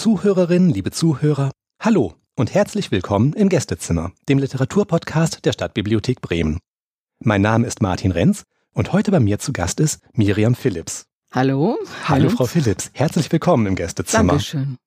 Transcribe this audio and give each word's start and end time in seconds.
Liebe 0.00 0.16
Zuhörerinnen, 0.16 0.70
liebe 0.70 0.90
Zuhörer, 0.92 1.50
hallo 1.78 2.14
und 2.34 2.54
herzlich 2.54 2.90
willkommen 2.90 3.34
im 3.34 3.50
Gästezimmer, 3.50 4.12
dem 4.30 4.38
Literaturpodcast 4.38 5.44
der 5.44 5.52
Stadtbibliothek 5.52 6.22
Bremen. 6.22 6.58
Mein 7.18 7.42
Name 7.42 7.66
ist 7.66 7.82
Martin 7.82 8.10
Renz 8.10 8.44
und 8.72 8.94
heute 8.94 9.10
bei 9.10 9.20
mir 9.20 9.38
zu 9.38 9.52
Gast 9.52 9.78
ist 9.78 10.00
Miriam 10.14 10.54
Phillips. 10.54 11.04
Hallo. 11.32 11.76
Hallo, 12.04 12.30
Frau 12.30 12.46
Phillips. 12.46 12.88
Herzlich 12.94 13.30
willkommen 13.30 13.66
im 13.66 13.74
Gästezimmer. 13.74 14.32
Dankeschön. 14.32 14.78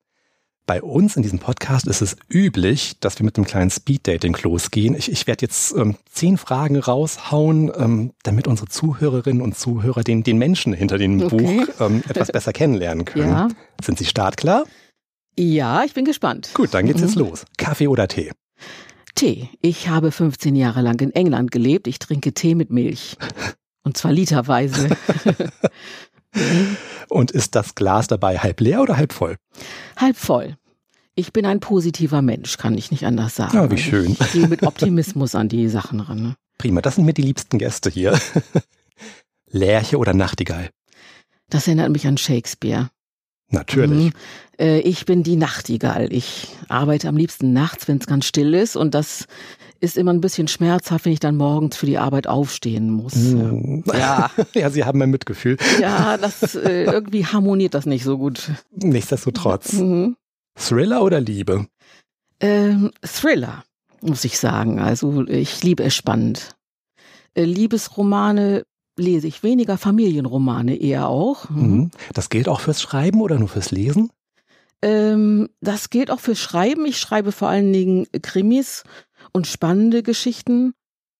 Bei 0.66 0.82
uns 0.82 1.14
in 1.14 1.22
diesem 1.22 1.38
Podcast 1.38 1.86
ist 1.86 2.02
es 2.02 2.16
üblich, 2.28 2.98
dass 2.98 3.16
wir 3.20 3.24
mit 3.24 3.36
einem 3.36 3.46
kleinen 3.46 3.70
Speeddating 3.70 4.36
losgehen. 4.42 4.96
Ich, 4.96 5.12
ich 5.12 5.28
werde 5.28 5.42
jetzt 5.42 5.76
ähm, 5.76 5.94
zehn 6.10 6.38
Fragen 6.38 6.76
raushauen, 6.76 7.70
ähm, 7.76 8.14
damit 8.24 8.48
unsere 8.48 8.66
Zuhörerinnen 8.66 9.42
und 9.42 9.56
Zuhörer 9.56 10.02
den, 10.02 10.24
den 10.24 10.38
Menschen 10.38 10.72
hinter 10.72 10.98
dem 10.98 11.22
Okay. 11.22 11.36
Buch 11.36 11.68
ähm, 11.78 12.02
etwas 12.08 12.32
besser 12.32 12.52
kennenlernen 12.52 13.04
können. 13.04 13.30
Ja. 13.30 13.48
Sind 13.80 13.98
Sie 13.98 14.06
startklar? 14.06 14.64
Ja, 15.38 15.84
ich 15.84 15.94
bin 15.94 16.04
gespannt. 16.04 16.50
Gut, 16.54 16.74
dann 16.74 16.86
geht's 16.86 17.00
jetzt 17.00 17.16
Mhm. 17.16 17.22
los. 17.28 17.44
Kaffee 17.56 17.88
oder 17.88 18.08
Tee? 18.08 18.30
Tee. 19.14 19.48
Ich 19.60 19.88
habe 19.88 20.12
15 20.12 20.56
Jahre 20.56 20.82
lang 20.82 21.00
in 21.00 21.12
England 21.12 21.50
gelebt. 21.50 21.86
Ich 21.86 21.98
trinke 21.98 22.32
Tee 22.34 22.54
mit 22.54 22.70
Milch. 22.70 23.16
Und 23.82 23.96
zwar 23.96 24.12
literweise. 24.12 24.88
Und 27.08 27.30
ist 27.30 27.54
das 27.54 27.74
Glas 27.74 28.08
dabei 28.08 28.38
halb 28.38 28.60
leer 28.60 28.82
oder 28.82 28.96
halb 28.96 29.12
voll? 29.12 29.36
Halb 29.96 30.16
voll. 30.16 30.56
Ich 31.14 31.32
bin 31.32 31.46
ein 31.46 31.60
positiver 31.60 32.22
Mensch, 32.22 32.56
kann 32.56 32.76
ich 32.76 32.90
nicht 32.90 33.06
anders 33.06 33.36
sagen. 33.36 33.56
Ja, 33.56 33.70
wie 33.70 33.78
schön. 33.78 34.16
Ich 34.18 34.18
gehe 34.32 34.48
mit 34.48 34.64
Optimismus 34.64 35.34
an 35.36 35.48
die 35.48 35.68
Sachen 35.68 36.00
ran. 36.00 36.22
ne? 36.22 36.34
Prima, 36.58 36.80
das 36.80 36.96
sind 36.96 37.04
mir 37.04 37.12
die 37.14 37.22
liebsten 37.22 37.58
Gäste 37.58 37.88
hier. 37.90 38.18
Lerche 39.50 39.98
oder 39.98 40.12
Nachtigall? 40.14 40.70
Das 41.50 41.68
erinnert 41.68 41.90
mich 41.90 42.06
an 42.08 42.16
Shakespeare. 42.18 42.90
Natürlich. 43.54 44.06
Mhm. 44.06 44.12
Äh, 44.58 44.80
Ich 44.80 45.06
bin 45.06 45.22
die 45.22 45.36
Nachtigall. 45.36 46.12
Ich 46.12 46.48
arbeite 46.68 47.08
am 47.08 47.16
liebsten 47.16 47.52
nachts, 47.52 47.88
wenn 47.88 47.98
es 47.98 48.06
ganz 48.06 48.26
still 48.26 48.54
ist. 48.54 48.76
Und 48.76 48.94
das 48.94 49.26
ist 49.80 49.96
immer 49.96 50.12
ein 50.12 50.20
bisschen 50.20 50.48
schmerzhaft, 50.48 51.04
wenn 51.04 51.12
ich 51.12 51.20
dann 51.20 51.36
morgens 51.36 51.76
für 51.76 51.86
die 51.86 51.98
Arbeit 51.98 52.26
aufstehen 52.26 52.90
muss. 52.90 53.14
Mhm. 53.16 53.84
Ja. 53.92 54.30
ja, 54.54 54.70
Sie 54.70 54.84
haben 54.84 54.98
mein 54.98 55.10
Mitgefühl. 55.10 55.56
Ja, 55.80 56.16
das 56.16 56.54
äh, 56.54 56.84
irgendwie 56.92 57.26
harmoniert 57.26 57.74
das 57.74 57.86
nicht 57.86 58.04
so 58.04 58.18
gut. 58.18 58.50
Nichtsdestotrotz. 58.76 59.72
Mhm. 59.74 60.16
Thriller 60.56 61.02
oder 61.02 61.20
Liebe? 61.20 61.66
Ähm, 62.40 62.90
Thriller, 63.02 63.64
muss 64.00 64.24
ich 64.24 64.38
sagen. 64.38 64.78
Also 64.78 65.24
ich 65.26 65.62
liebe 65.62 65.82
es 65.82 65.94
spannend. 65.94 66.54
Äh, 67.34 67.44
Liebesromane 67.44 68.64
lese 68.96 69.26
ich 69.26 69.42
weniger, 69.42 69.78
Familienromane 69.78 70.76
eher 70.76 71.08
auch. 71.08 71.48
Mhm. 71.50 71.90
Das 72.12 72.28
gilt 72.28 72.48
auch 72.48 72.60
fürs 72.60 72.80
Schreiben 72.80 73.20
oder 73.20 73.38
nur 73.38 73.48
fürs 73.48 73.70
Lesen? 73.70 74.10
Ähm, 74.82 75.48
das 75.60 75.90
gilt 75.90 76.10
auch 76.10 76.20
für 76.20 76.36
Schreiben. 76.36 76.84
Ich 76.86 76.98
schreibe 76.98 77.32
vor 77.32 77.48
allen 77.48 77.72
Dingen 77.72 78.06
Krimis 78.22 78.84
und 79.32 79.46
spannende 79.46 80.02
Geschichten 80.02 80.74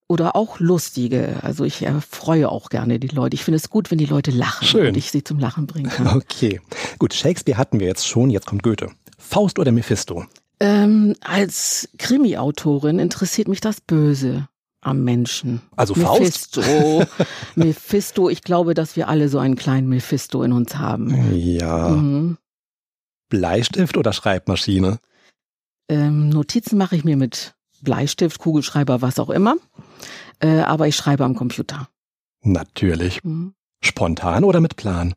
oder 0.07 0.37
auch 0.37 0.61
lustige. 0.61 1.37
Also 1.43 1.65
ich 1.65 1.83
erfreue 1.83 2.51
auch 2.51 2.69
gerne 2.69 2.99
die 2.99 3.09
Leute. 3.09 3.35
Ich 3.35 3.45
finde 3.45 3.57
es 3.57 3.71
gut, 3.71 3.91
wenn 3.91 3.99
die 3.99 4.07
Leute 4.07 4.31
lachen 4.31 4.67
Schön. 4.67 4.89
und 4.89 4.97
ich 4.97 5.11
sie 5.11 5.25
zum 5.25 5.39
Lachen 5.39 5.67
bringen 5.67 5.91
kann. 5.91 6.07
Okay. 6.15 6.61
Gut, 6.99 7.15
Shakespeare 7.15 7.59
hatten 7.59 7.81
wir 7.81 7.87
jetzt 7.87 8.07
schon, 8.07 8.31
jetzt 8.31 8.47
kommt 8.47 8.63
Goethe. 8.63 8.91
Faust 9.19 9.59
oder 9.59 9.73
Mephisto? 9.73 10.25
Ähm, 10.61 11.15
als 11.21 11.89
Krimi-Autorin 11.99 12.99
interessiert 12.99 13.49
mich 13.49 13.61
das 13.61 13.81
Böse 13.81 14.49
am 14.85 15.03
Menschen. 15.05 15.61
Also 15.77 15.95
Faust? 15.95 16.57
Mephisto. 16.57 17.05
Mephisto, 17.55 18.29
ich 18.29 18.43
glaube, 18.43 18.75
dass 18.75 18.97
wir 18.97 19.09
alle 19.09 19.29
so 19.29 19.39
einen 19.39 19.57
kleinen 19.57 19.89
Mephisto 19.89 20.43
in 20.43 20.53
uns 20.53 20.77
haben. 20.77 21.35
Ja. 21.35 21.89
Mhm. 21.91 22.39
Bleistift 23.29 23.97
oder 23.97 24.13
Schreibmaschine? 24.13 24.99
Ähm, 25.89 26.29
Notizen 26.29 26.79
mache 26.79 26.97
ich 26.97 27.05
mir 27.05 27.17
mit 27.17 27.55
Bleistift, 27.83 28.39
Kugelschreiber, 28.39 29.03
was 29.03 29.19
auch 29.19 29.31
immer. 29.31 29.57
Äh, 30.41 30.61
aber 30.61 30.89
ich 30.89 30.97
schreibe 30.97 31.25
am 31.25 31.35
Computer. 31.35 31.89
Natürlich. 32.43 33.23
Mhm. 33.25 33.55
Spontan 33.83 34.45
oder 34.45 34.61
mit 34.61 34.77
Plan? 34.77 35.15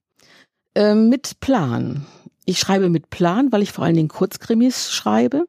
Ähm, 0.75 1.09
mit 1.09 1.39
Plan. 1.39 2.05
Ich 2.49 2.59
schreibe 2.59 2.89
mit 2.89 3.09
Plan, 3.09 3.51
weil 3.51 3.61
ich 3.61 3.73
vor 3.73 3.83
allen 3.83 3.95
Dingen 3.95 4.07
Kurzkrimis 4.07 4.91
schreibe. 4.93 5.47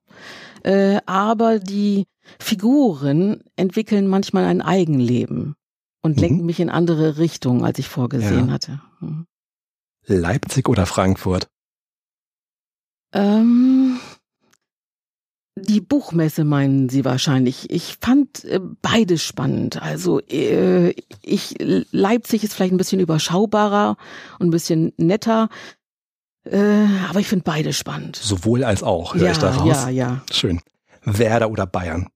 Äh, 0.65 0.99
aber 1.07 1.61
die 1.61 2.07
Figuren 2.41 3.45
entwickeln 3.55 4.09
manchmal 4.09 4.45
ein 4.47 4.61
Eigenleben 4.61 5.55
und 6.03 6.17
Mhm. 6.17 6.21
lenken 6.23 6.47
mich 6.47 6.59
in 6.59 6.71
andere 6.71 7.19
Richtungen, 7.19 7.65
als 7.65 7.79
ich 7.79 7.89
vorgesehen 7.89 8.49
Ja. 8.49 8.53
hatte. 8.53 8.81
Mhm. 9.01 9.27
Leipzig 10.07 10.69
oder 10.69 10.87
Frankfurt? 10.87 11.49
Ähm, 13.13 13.99
die 15.57 15.81
Buchmesse 15.81 16.45
meinen 16.45 16.89
Sie 16.89 17.05
wahrscheinlich. 17.05 17.71
Ich 17.71 17.97
fand 18.01 18.45
äh, 18.45 18.61
beide 18.83 19.19
spannend. 19.19 19.81
Also 19.83 20.21
äh, 20.21 20.95
ich 21.23 21.57
Leipzig 21.91 22.45
ist 22.45 22.55
vielleicht 22.55 22.73
ein 22.73 22.79
bisschen 22.79 23.01
überschaubarer 23.01 23.97
und 24.39 24.49
ein 24.49 24.51
bisschen 24.51 24.93
netter, 24.97 25.49
äh, 26.51 26.87
aber 27.09 27.21
ich 27.21 27.29
finde 27.29 27.45
beide 27.45 27.73
spannend. 27.73 28.17
Sowohl 28.17 28.65
als 28.65 28.83
auch, 28.83 29.15
höre 29.15 29.27
ja, 29.27 29.33
ich 29.33 29.39
daraus. 29.39 29.69
ja, 29.85 29.89
ja. 29.89 30.23
Schön. 30.33 30.61
Werder 31.05 31.51
oder 31.51 31.67
Bayern? 31.67 32.09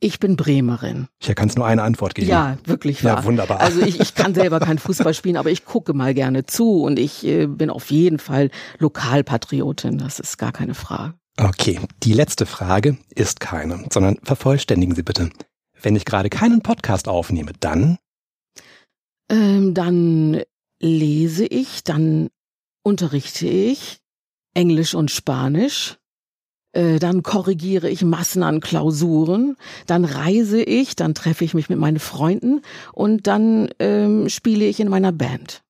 Ich 0.00 0.20
bin 0.20 0.36
Bremerin. 0.36 1.08
Hier 1.22 1.34
kann 1.34 1.48
es 1.48 1.56
nur 1.56 1.66
eine 1.66 1.82
Antwort 1.82 2.14
geben. 2.14 2.28
Ja, 2.28 2.58
wirklich 2.64 3.00
Ja, 3.00 3.14
wahr. 3.14 3.24
wunderbar. 3.24 3.60
Also 3.60 3.80
ich, 3.80 4.00
ich 4.00 4.14
kann 4.14 4.34
selber 4.34 4.60
kein 4.60 4.78
Fußball 4.78 5.14
spielen, 5.14 5.36
aber 5.38 5.50
ich 5.50 5.64
gucke 5.64 5.94
mal 5.94 6.12
gerne 6.12 6.44
zu 6.44 6.82
und 6.82 6.98
ich 6.98 7.24
äh, 7.24 7.46
bin 7.46 7.70
auf 7.70 7.90
jeden 7.90 8.18
Fall 8.18 8.50
Lokalpatriotin. 8.78 9.96
Das 9.98 10.20
ist 10.20 10.36
gar 10.36 10.52
keine 10.52 10.74
Frage. 10.74 11.14
Okay, 11.38 11.80
die 12.02 12.12
letzte 12.12 12.44
Frage 12.46 12.98
ist 13.14 13.40
keine, 13.40 13.86
sondern 13.92 14.18
vervollständigen 14.22 14.94
Sie 14.94 15.02
bitte. 15.02 15.30
Wenn 15.80 15.96
ich 15.96 16.04
gerade 16.04 16.28
keinen 16.28 16.60
Podcast 16.62 17.08
aufnehme, 17.08 17.52
dann 17.60 17.98
Ähm, 19.30 19.72
dann 19.74 20.42
lese 20.80 21.46
ich, 21.46 21.82
dann 21.82 22.28
unterrichte 22.84 23.48
ich 23.48 23.98
Englisch 24.54 24.94
und 24.94 25.10
Spanisch. 25.10 25.98
Äh, 26.72 26.98
dann 26.98 27.22
korrigiere 27.22 27.88
ich 27.88 28.04
Massen 28.04 28.42
an 28.42 28.60
Klausuren. 28.60 29.56
Dann 29.86 30.04
reise 30.04 30.62
ich, 30.62 30.94
dann 30.94 31.14
treffe 31.14 31.44
ich 31.44 31.54
mich 31.54 31.68
mit 31.68 31.78
meinen 31.78 31.98
Freunden 31.98 32.62
und 32.92 33.26
dann 33.26 33.70
ähm, 33.80 34.28
spiele 34.28 34.64
ich 34.64 34.78
in 34.78 34.88
meiner 34.88 35.12
Band. 35.12 35.62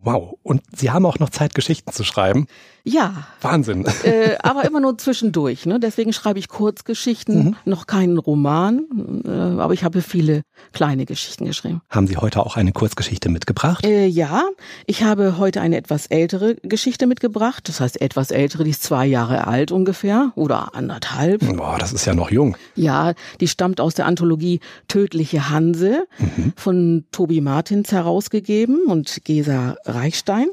wow. 0.00 0.34
Und 0.42 0.62
Sie 0.76 0.90
haben 0.90 1.06
auch 1.06 1.18
noch 1.18 1.30
Zeit, 1.30 1.54
Geschichten 1.54 1.92
zu 1.92 2.04
schreiben. 2.04 2.46
Ja, 2.88 3.26
Wahnsinn. 3.42 3.84
äh, 4.04 4.36
aber 4.42 4.64
immer 4.64 4.80
nur 4.80 4.96
zwischendurch. 4.98 5.66
Ne? 5.66 5.78
Deswegen 5.78 6.12
schreibe 6.12 6.38
ich 6.38 6.48
Kurzgeschichten, 6.48 7.44
Mhm. 7.44 7.56
noch 7.64 7.86
keinen 7.86 8.18
Roman, 8.18 8.84
äh, 9.24 9.30
aber 9.60 9.74
ich 9.74 9.84
habe 9.84 10.00
viele 10.02 10.42
kleine 10.72 11.04
Geschichten 11.04 11.44
geschrieben. 11.44 11.82
Haben 11.90 12.06
Sie 12.06 12.16
heute 12.16 12.40
auch 12.44 12.56
eine 12.56 12.72
Kurzgeschichte 12.72 13.28
mitgebracht? 13.28 13.84
Äh, 13.84 14.06
ja, 14.06 14.44
ich 14.86 15.02
habe 15.02 15.38
heute 15.38 15.60
eine 15.60 15.76
etwas 15.76 16.06
ältere 16.06 16.56
Geschichte 16.62 17.06
mitgebracht. 17.06 17.68
Das 17.68 17.80
heißt 17.80 18.00
etwas 18.00 18.30
ältere, 18.30 18.64
die 18.64 18.70
ist 18.70 18.82
zwei 18.82 19.06
Jahre 19.06 19.46
alt 19.46 19.70
ungefähr 19.70 20.32
oder 20.34 20.74
anderthalb. 20.74 21.40
Boah, 21.56 21.76
das 21.78 21.92
ist 21.92 22.04
ja 22.06 22.14
noch 22.14 22.30
jung. 22.30 22.56
Ja, 22.74 23.12
die 23.40 23.48
stammt 23.48 23.80
aus 23.80 23.94
der 23.94 24.06
Anthologie 24.06 24.60
Tödliche 24.88 25.50
Hanse 25.50 26.06
Mhm. 26.18 26.52
von 26.56 27.04
Tobi 27.12 27.40
Martins 27.40 27.92
herausgegeben 27.92 28.84
und 28.86 29.24
Gesa 29.24 29.76
Reichstein. 29.84 30.46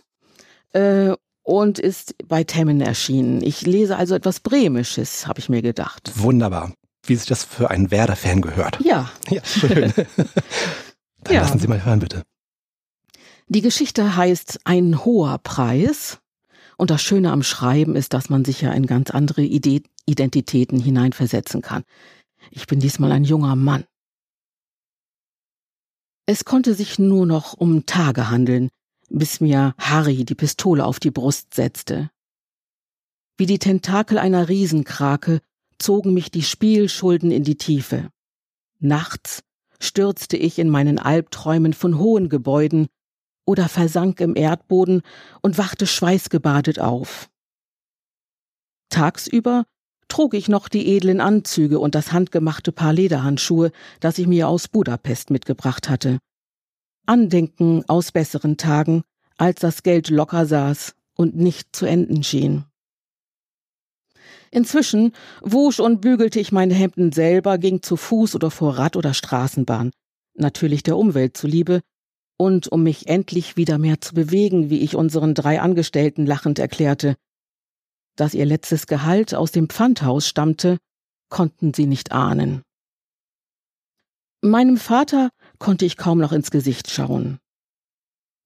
Und 1.48 1.78
ist 1.78 2.16
bei 2.28 2.44
Temmen 2.44 2.82
erschienen. 2.82 3.42
Ich 3.44 3.62
lese 3.62 3.98
also 3.98 4.16
etwas 4.16 4.40
Bremisches, 4.40 5.28
habe 5.28 5.40
ich 5.40 5.48
mir 5.48 5.62
gedacht. 5.62 6.12
Wunderbar. 6.16 6.74
Wie 7.06 7.16
sich 7.16 7.28
das 7.28 7.44
für 7.44 7.70
einen 7.70 7.92
Werder-Fan 7.92 8.42
gehört. 8.42 8.80
Ja, 8.84 9.12
Ja, 9.30 9.46
schön. 9.46 9.94
Dann 11.24 11.34
Ja. 11.36 11.42
lassen 11.42 11.60
Sie 11.60 11.68
mal 11.68 11.86
hören, 11.86 12.00
bitte. 12.00 12.24
Die 13.48 13.62
Geschichte 13.62 14.16
heißt 14.16 14.62
Ein 14.64 15.06
hoher 15.06 15.38
Preis. 15.38 16.18
Und 16.78 16.90
das 16.90 17.04
Schöne 17.04 17.32
am 17.32 17.44
Schreiben 17.44 17.96
ist, 17.96 18.14
dass 18.14 18.30
man 18.30 18.44
sich 18.44 18.62
ja 18.62 18.74
in 18.74 18.88
ganz 18.88 19.12
andere 19.12 19.44
Ide 19.44 19.84
Identitäten 20.08 20.80
hineinversetzen 20.80 21.62
kann. 21.62 21.84
Ich 22.52 22.66
bin 22.68 22.80
diesmal 22.80 23.12
ein 23.12 23.24
junger 23.24 23.56
Mann. 23.56 23.86
Es 26.26 26.44
konnte 26.44 26.74
sich 26.74 26.98
nur 27.00 27.26
noch 27.28 27.54
um 27.54 27.86
Tage 27.86 28.30
handeln, 28.32 28.70
bis 29.18 29.40
mir 29.40 29.74
Harry 29.78 30.26
die 30.26 30.36
Pistole 30.36 30.86
auf 30.86 31.00
die 31.00 31.12
Brust 31.12 31.54
setzte. 31.54 32.10
Wie 33.38 33.46
die 33.46 33.60
Tentakel 33.60 34.18
einer 34.18 34.50
Riesenkrake 34.50 35.42
zogen 35.78 36.14
mich 36.14 36.32
die 36.32 36.44
Spielschulden 36.44 37.32
in 37.32 37.44
die 37.44 37.58
Tiefe. 37.58 38.10
Nachts 38.80 39.44
stürzte 39.80 40.38
ich 40.38 40.60
in 40.60 40.70
meinen 40.70 41.00
Albträumen 41.00 41.74
von 41.74 41.98
hohen 41.98 42.30
Gebäuden 42.30 42.88
oder 43.46 43.68
versank 43.70 44.22
im 44.22 44.36
Erdboden 44.36 45.02
und 45.42 45.58
wachte 45.58 45.86
schweißgebadet 45.86 46.80
auf. 46.80 47.30
Tagsüber 48.90 49.66
trug 50.08 50.34
ich 50.34 50.48
noch 50.48 50.70
die 50.70 50.96
edlen 50.96 51.20
Anzüge 51.20 51.80
und 51.80 51.96
das 51.96 52.12
handgemachte 52.12 52.72
Paar 52.72 52.94
Lederhandschuhe, 52.94 53.72
das 54.00 54.18
ich 54.18 54.28
mir 54.28 54.48
aus 54.48 54.68
Budapest 54.68 55.30
mitgebracht 55.30 55.90
hatte. 55.90 56.20
Andenken 57.06 57.84
aus 57.88 58.12
besseren 58.12 58.58
Tagen, 58.58 59.04
als 59.38 59.60
das 59.62 59.84
Geld 59.84 60.10
locker 60.10 60.46
saß 60.46 60.96
und 61.16 61.36
nicht 61.36 61.76
zu 61.76 61.86
enden 61.86 62.24
schien. 62.24 62.66
Inzwischen 64.52 65.12
wusch 65.42 65.80
und 65.80 66.02
bügelte 66.02 66.40
ich 66.40 66.52
meine 66.52 66.74
Hemden 66.74 67.12
selber, 67.12 67.58
ging 67.58 67.82
zu 67.82 67.98
Fuß 67.98 68.36
oder 68.36 68.52
vor 68.52 68.78
Rad 68.78 68.96
oder 68.96 69.14
Straßenbahn. 69.14 69.92
Natürlich 70.36 70.84
der 70.84 70.98
Umwelt 70.98 71.36
zuliebe 71.36 71.82
und 72.38 72.68
um 72.68 72.84
mich 72.84 73.08
endlich 73.08 73.58
wieder 73.58 73.78
mehr 73.78 74.02
zu 74.02 74.14
bewegen, 74.14 74.70
wie 74.70 74.80
ich 74.80 74.96
unseren 74.96 75.34
drei 75.34 75.62
Angestellten 75.62 76.26
lachend 76.26 76.60
erklärte. 76.60 77.16
Dass 78.16 78.34
ihr 78.34 78.46
letztes 78.46 78.88
Gehalt 78.88 79.34
aus 79.36 79.52
dem 79.52 79.70
Pfandhaus 79.70 80.28
stammte, 80.28 80.78
konnten 81.30 81.74
sie 81.74 81.86
nicht 81.86 82.12
ahnen. 82.12 82.62
Meinem 84.42 84.78
Vater 84.78 85.32
konnte 85.60 85.86
ich 85.86 85.98
kaum 85.98 86.20
noch 86.20 86.32
ins 86.32 86.52
Gesicht 86.52 86.90
schauen. 86.90 87.40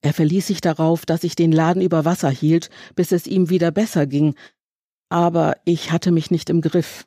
Er 0.02 0.14
verließ 0.14 0.48
sich 0.48 0.62
darauf, 0.62 1.06
dass 1.06 1.24
ich 1.24 1.36
den 1.36 1.52
Laden 1.52 1.82
über 1.82 2.06
Wasser 2.06 2.30
hielt, 2.30 2.70
bis 2.96 3.12
es 3.12 3.28
ihm 3.28 3.50
wieder 3.50 3.72
besser 3.72 4.08
ging, 4.08 4.36
aber 5.10 5.58
ich 5.66 5.92
hatte 5.92 6.12
mich 6.12 6.32
nicht 6.32 6.50
im 6.50 6.62
Griff. 6.62 7.06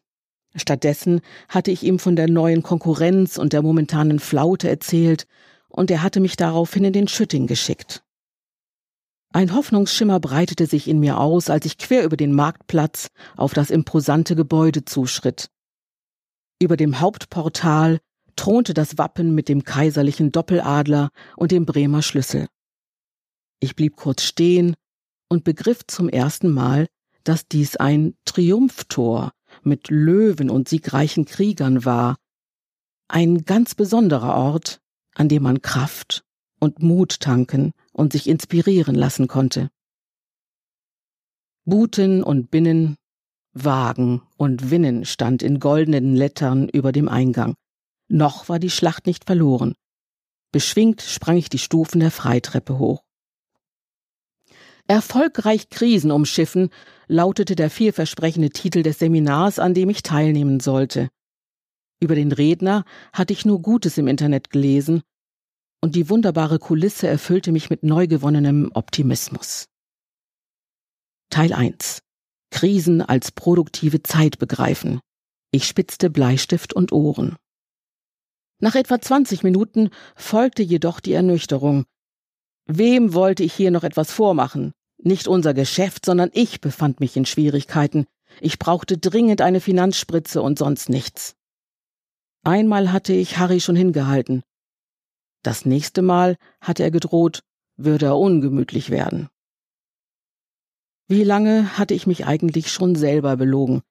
Stattdessen 0.55 1.23
hatte 1.49 1.71
ich 1.71 1.83
ihm 1.83 1.99
von 1.99 2.17
der 2.17 2.29
neuen 2.29 2.63
Konkurrenz 2.63 3.39
und 3.39 3.53
der 3.53 3.63
momentanen 3.63 4.19
Flaute 4.19 4.69
erzählt, 4.69 5.27
und 5.69 5.91
er 5.91 6.03
hatte 6.03 6.21
mich 6.21 6.37
daraufhin 6.37 6.85
in 6.85 6.93
den 6.93 7.09
Schütting 7.09 7.47
geschickt. 7.47 8.05
Ein 9.33 9.55
Hoffnungsschimmer 9.55 10.21
breitete 10.21 10.67
sich 10.67 10.87
in 10.87 11.01
mir 11.01 11.19
aus, 11.19 11.49
als 11.49 11.65
ich 11.65 11.79
quer 11.79 12.05
über 12.05 12.19
den 12.19 12.35
Marktplatz 12.35 13.09
auf 13.35 13.55
das 13.55 13.71
imposante 13.71 14.37
Gebäude 14.37 14.85
zuschritt. 14.85 15.51
Über 16.59 16.77
dem 16.77 17.01
Hauptportal 17.01 18.01
thronte 18.37 18.75
das 18.75 18.99
Wappen 18.99 19.35
mit 19.35 19.49
dem 19.49 19.65
kaiserlichen 19.65 20.33
Doppeladler 20.33 21.11
und 21.37 21.53
dem 21.53 21.67
Bremer 21.67 22.03
Schlüssel. 22.03 22.49
Ich 23.61 23.77
blieb 23.77 23.97
kurz 23.97 24.23
stehen 24.23 24.75
und 25.29 25.45
begriff 25.45 25.87
zum 25.87 26.09
ersten 26.09 26.51
Mal, 26.51 26.89
dass 27.25 27.47
dies 27.47 27.77
ein 27.77 28.15
Triumphtor 28.25 29.33
mit 29.63 29.89
Löwen 29.89 30.51
und 30.51 30.69
siegreichen 30.69 31.25
Kriegern 31.25 31.85
war, 31.85 32.17
ein 33.09 33.45
ganz 33.45 33.75
besonderer 33.75 34.35
Ort, 34.35 34.81
an 35.15 35.29
dem 35.29 35.43
man 35.43 35.63
Kraft 35.63 36.25
und 36.59 36.83
Mut 36.83 37.21
tanken 37.21 37.73
und 37.93 38.13
sich 38.13 38.29
inspirieren 38.29 38.95
lassen 38.95 39.29
konnte. 39.29 39.71
Buten 41.65 42.23
und 42.23 42.51
Binnen, 42.51 42.97
Wagen 43.53 44.23
und 44.37 44.71
Winnen 44.71 45.05
stand 45.05 45.43
in 45.43 45.61
goldenen 45.61 46.17
Lettern 46.17 46.69
über 46.69 46.91
dem 46.91 47.09
Eingang. 47.09 47.55
Noch 48.13 48.51
war 48.51 48.59
die 48.59 48.69
Schlacht 48.69 49.07
nicht 49.07 49.25
verloren. 49.25 49.75
Beschwingt 50.53 51.01
sprang 51.01 51.39
ich 51.39 51.49
die 51.49 51.59
Stufen 51.59 51.99
der 51.99 52.11
Freitreppe 52.11 52.79
hoch. 52.79 53.03
Erfolgreich 54.87 55.71
Krisen 55.71 56.11
umschiffen 56.11 56.69
lautete 57.07 57.57
der 57.57 57.71
vielversprechende 57.71 58.51
Titel 58.51 58.83
des 58.83 58.99
Seminars, 58.99 59.59
an 59.59 59.73
dem 59.73 59.89
ich 59.89 60.03
teilnehmen 60.03 60.61
sollte. 60.61 61.09
Über 62.01 62.15
den 62.15 62.33
Redner 62.33 62.85
hatte 63.15 63.33
ich 63.33 63.47
nur 63.47 63.63
Gutes 63.63 63.97
im 63.97 64.09
Internet 64.09 64.51
gelesen, 64.51 65.01
und 65.81 65.95
die 65.95 66.11
wunderbare 66.11 66.59
Kulisse 66.59 67.09
erfüllte 67.09 67.51
mich 67.51 67.71
mit 67.71 67.83
neu 67.83 68.07
gewonnenem 68.09 68.71
Optimismus. 68.75 69.69
Teil 71.31 71.55
1 71.55 72.01
Krisen 72.51 73.01
als 73.01 73.33
produktive 73.33 74.03
Zeit 74.03 74.39
begreifen. 74.39 75.01
Ich 75.51 75.67
spitzte 75.67 76.11
Bleistift 76.11 76.75
und 76.75 76.93
Ohren. 76.93 77.37
Nach 78.63 78.77
etwa 78.77 79.01
20 79.01 79.43
Minuten 79.43 79.91
folgte 80.15 80.63
jedoch 80.63 81.01
die 81.01 81.15
Ernüchterung. 81.15 81.85
Wem 82.67 83.13
wollte 83.13 83.43
ich 83.43 83.53
hier 83.53 83.73
noch 83.73 83.83
etwas 83.83 84.13
vormachen? 84.13 84.71
Nicht 84.99 85.27
unser 85.27 85.53
Geschäft, 85.53 86.07
sondern 86.07 86.31
ich 86.33 86.61
befand 86.61 87.01
mich 87.01 87.17
in 87.17 87.27
Schwierigkeiten. 87.27 88.07
Ich 88.41 88.61
brauchte 88.61 88.99
dringend 88.99 89.41
eine 89.41 89.61
Finanzspritze 89.61 90.41
und 90.41 90.61
sonst 90.61 90.91
nichts. 90.91 91.35
Einmal 92.45 92.93
hatte 92.93 93.13
ich 93.13 93.39
Harry 93.39 93.59
schon 93.59 93.75
hingehalten. 93.75 94.45
Das 95.43 95.67
nächste 95.67 96.01
Mal 96.01 96.37
hatte 96.61 96.85
er 96.85 96.93
gedroht, 96.93 97.43
würde 97.77 98.07
er 98.07 98.17
ungemütlich 98.17 98.91
werden. 98.91 99.29
Wie 101.09 101.25
lange 101.25 101.77
hatte 101.79 101.95
ich 101.95 102.07
mich 102.07 102.27
eigentlich 102.27 102.71
schon 102.71 102.95
selber 102.95 103.37
belogen? 103.37 103.83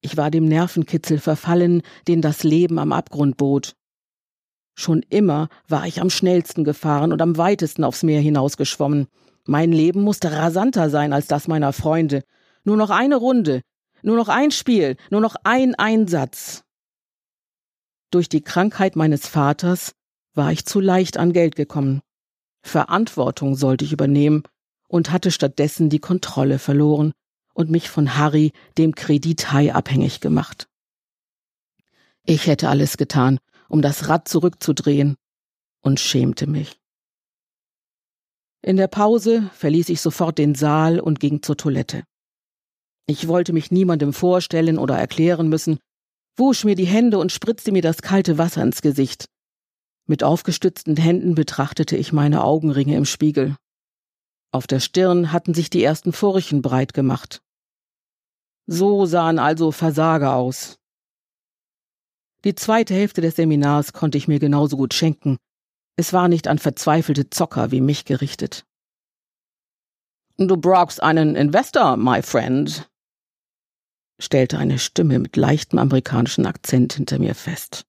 Ich 0.00 0.16
war 0.16 0.32
dem 0.32 0.46
Nervenkitzel 0.46 1.20
verfallen, 1.20 1.82
den 2.08 2.20
das 2.20 2.42
Leben 2.42 2.80
am 2.80 2.90
Abgrund 2.90 3.36
bot. 3.36 3.76
Schon 4.74 5.02
immer 5.10 5.48
war 5.68 5.86
ich 5.86 6.00
am 6.00 6.10
schnellsten 6.10 6.64
gefahren 6.64 7.12
und 7.12 7.20
am 7.20 7.36
weitesten 7.36 7.84
aufs 7.84 8.02
Meer 8.02 8.20
hinausgeschwommen. 8.20 9.06
Mein 9.44 9.72
Leben 9.72 10.02
musste 10.02 10.32
rasanter 10.32 10.88
sein 10.88 11.12
als 11.12 11.26
das 11.26 11.48
meiner 11.48 11.72
Freunde. 11.72 12.22
Nur 12.64 12.76
noch 12.76 12.90
eine 12.90 13.16
Runde, 13.16 13.62
nur 14.02 14.16
noch 14.16 14.28
ein 14.28 14.50
Spiel, 14.50 14.96
nur 15.10 15.20
noch 15.20 15.36
ein 15.44 15.74
Einsatz. 15.74 16.64
Durch 18.10 18.28
die 18.28 18.42
Krankheit 18.42 18.96
meines 18.96 19.26
Vaters 19.26 19.92
war 20.34 20.52
ich 20.52 20.64
zu 20.64 20.80
leicht 20.80 21.16
an 21.16 21.32
Geld 21.32 21.56
gekommen. 21.56 22.00
Verantwortung 22.62 23.56
sollte 23.56 23.84
ich 23.84 23.92
übernehmen 23.92 24.44
und 24.88 25.10
hatte 25.10 25.30
stattdessen 25.30 25.88
die 25.88 25.98
Kontrolle 25.98 26.58
verloren 26.58 27.12
und 27.54 27.70
mich 27.70 27.90
von 27.90 28.16
Harry, 28.16 28.52
dem 28.78 28.94
Kredithai, 28.94 29.74
abhängig 29.74 30.20
gemacht. 30.20 30.68
Ich 32.24 32.46
hätte 32.46 32.68
alles 32.68 32.96
getan, 32.96 33.40
um 33.72 33.80
das 33.80 34.08
Rad 34.08 34.28
zurückzudrehen, 34.28 35.16
und 35.80 35.98
schämte 35.98 36.46
mich. 36.46 36.78
In 38.60 38.76
der 38.76 38.86
Pause 38.86 39.50
verließ 39.54 39.88
ich 39.88 40.00
sofort 40.00 40.38
den 40.38 40.54
Saal 40.54 41.00
und 41.00 41.18
ging 41.18 41.42
zur 41.42 41.56
Toilette. 41.56 42.04
Ich 43.06 43.26
wollte 43.26 43.52
mich 43.52 43.72
niemandem 43.72 44.12
vorstellen 44.12 44.78
oder 44.78 44.96
erklären 44.96 45.48
müssen, 45.48 45.78
wusch 46.36 46.64
mir 46.64 46.76
die 46.76 46.84
Hände 46.84 47.18
und 47.18 47.32
spritzte 47.32 47.72
mir 47.72 47.82
das 47.82 48.02
kalte 48.02 48.38
Wasser 48.38 48.62
ins 48.62 48.82
Gesicht. 48.82 49.24
Mit 50.06 50.22
aufgestützten 50.22 50.96
Händen 50.96 51.34
betrachtete 51.34 51.96
ich 51.96 52.12
meine 52.12 52.44
Augenringe 52.44 52.96
im 52.96 53.06
Spiegel. 53.06 53.56
Auf 54.52 54.66
der 54.66 54.80
Stirn 54.80 55.32
hatten 55.32 55.54
sich 55.54 55.70
die 55.70 55.82
ersten 55.82 56.12
Furchen 56.12 56.60
breit 56.60 56.92
gemacht. 56.92 57.40
So 58.66 59.06
sahen 59.06 59.38
also 59.38 59.72
Versager 59.72 60.36
aus. 60.36 60.78
Die 62.44 62.54
zweite 62.54 62.94
Hälfte 62.94 63.20
des 63.20 63.36
Seminars 63.36 63.92
konnte 63.92 64.18
ich 64.18 64.28
mir 64.28 64.38
genauso 64.38 64.76
gut 64.76 64.94
schenken, 64.94 65.38
es 65.96 66.12
war 66.12 66.28
nicht 66.28 66.48
an 66.48 66.58
verzweifelte 66.58 67.30
Zocker 67.30 67.70
wie 67.70 67.80
mich 67.80 68.04
gerichtet. 68.04 68.64
Du 70.38 70.56
brauchst 70.56 71.02
einen 71.02 71.36
Investor, 71.36 71.96
my 71.96 72.22
friend, 72.22 72.90
stellte 74.18 74.58
eine 74.58 74.78
Stimme 74.78 75.18
mit 75.18 75.36
leichtem 75.36 75.78
amerikanischen 75.78 76.46
Akzent 76.46 76.94
hinter 76.94 77.18
mir 77.18 77.34
fest. 77.34 77.84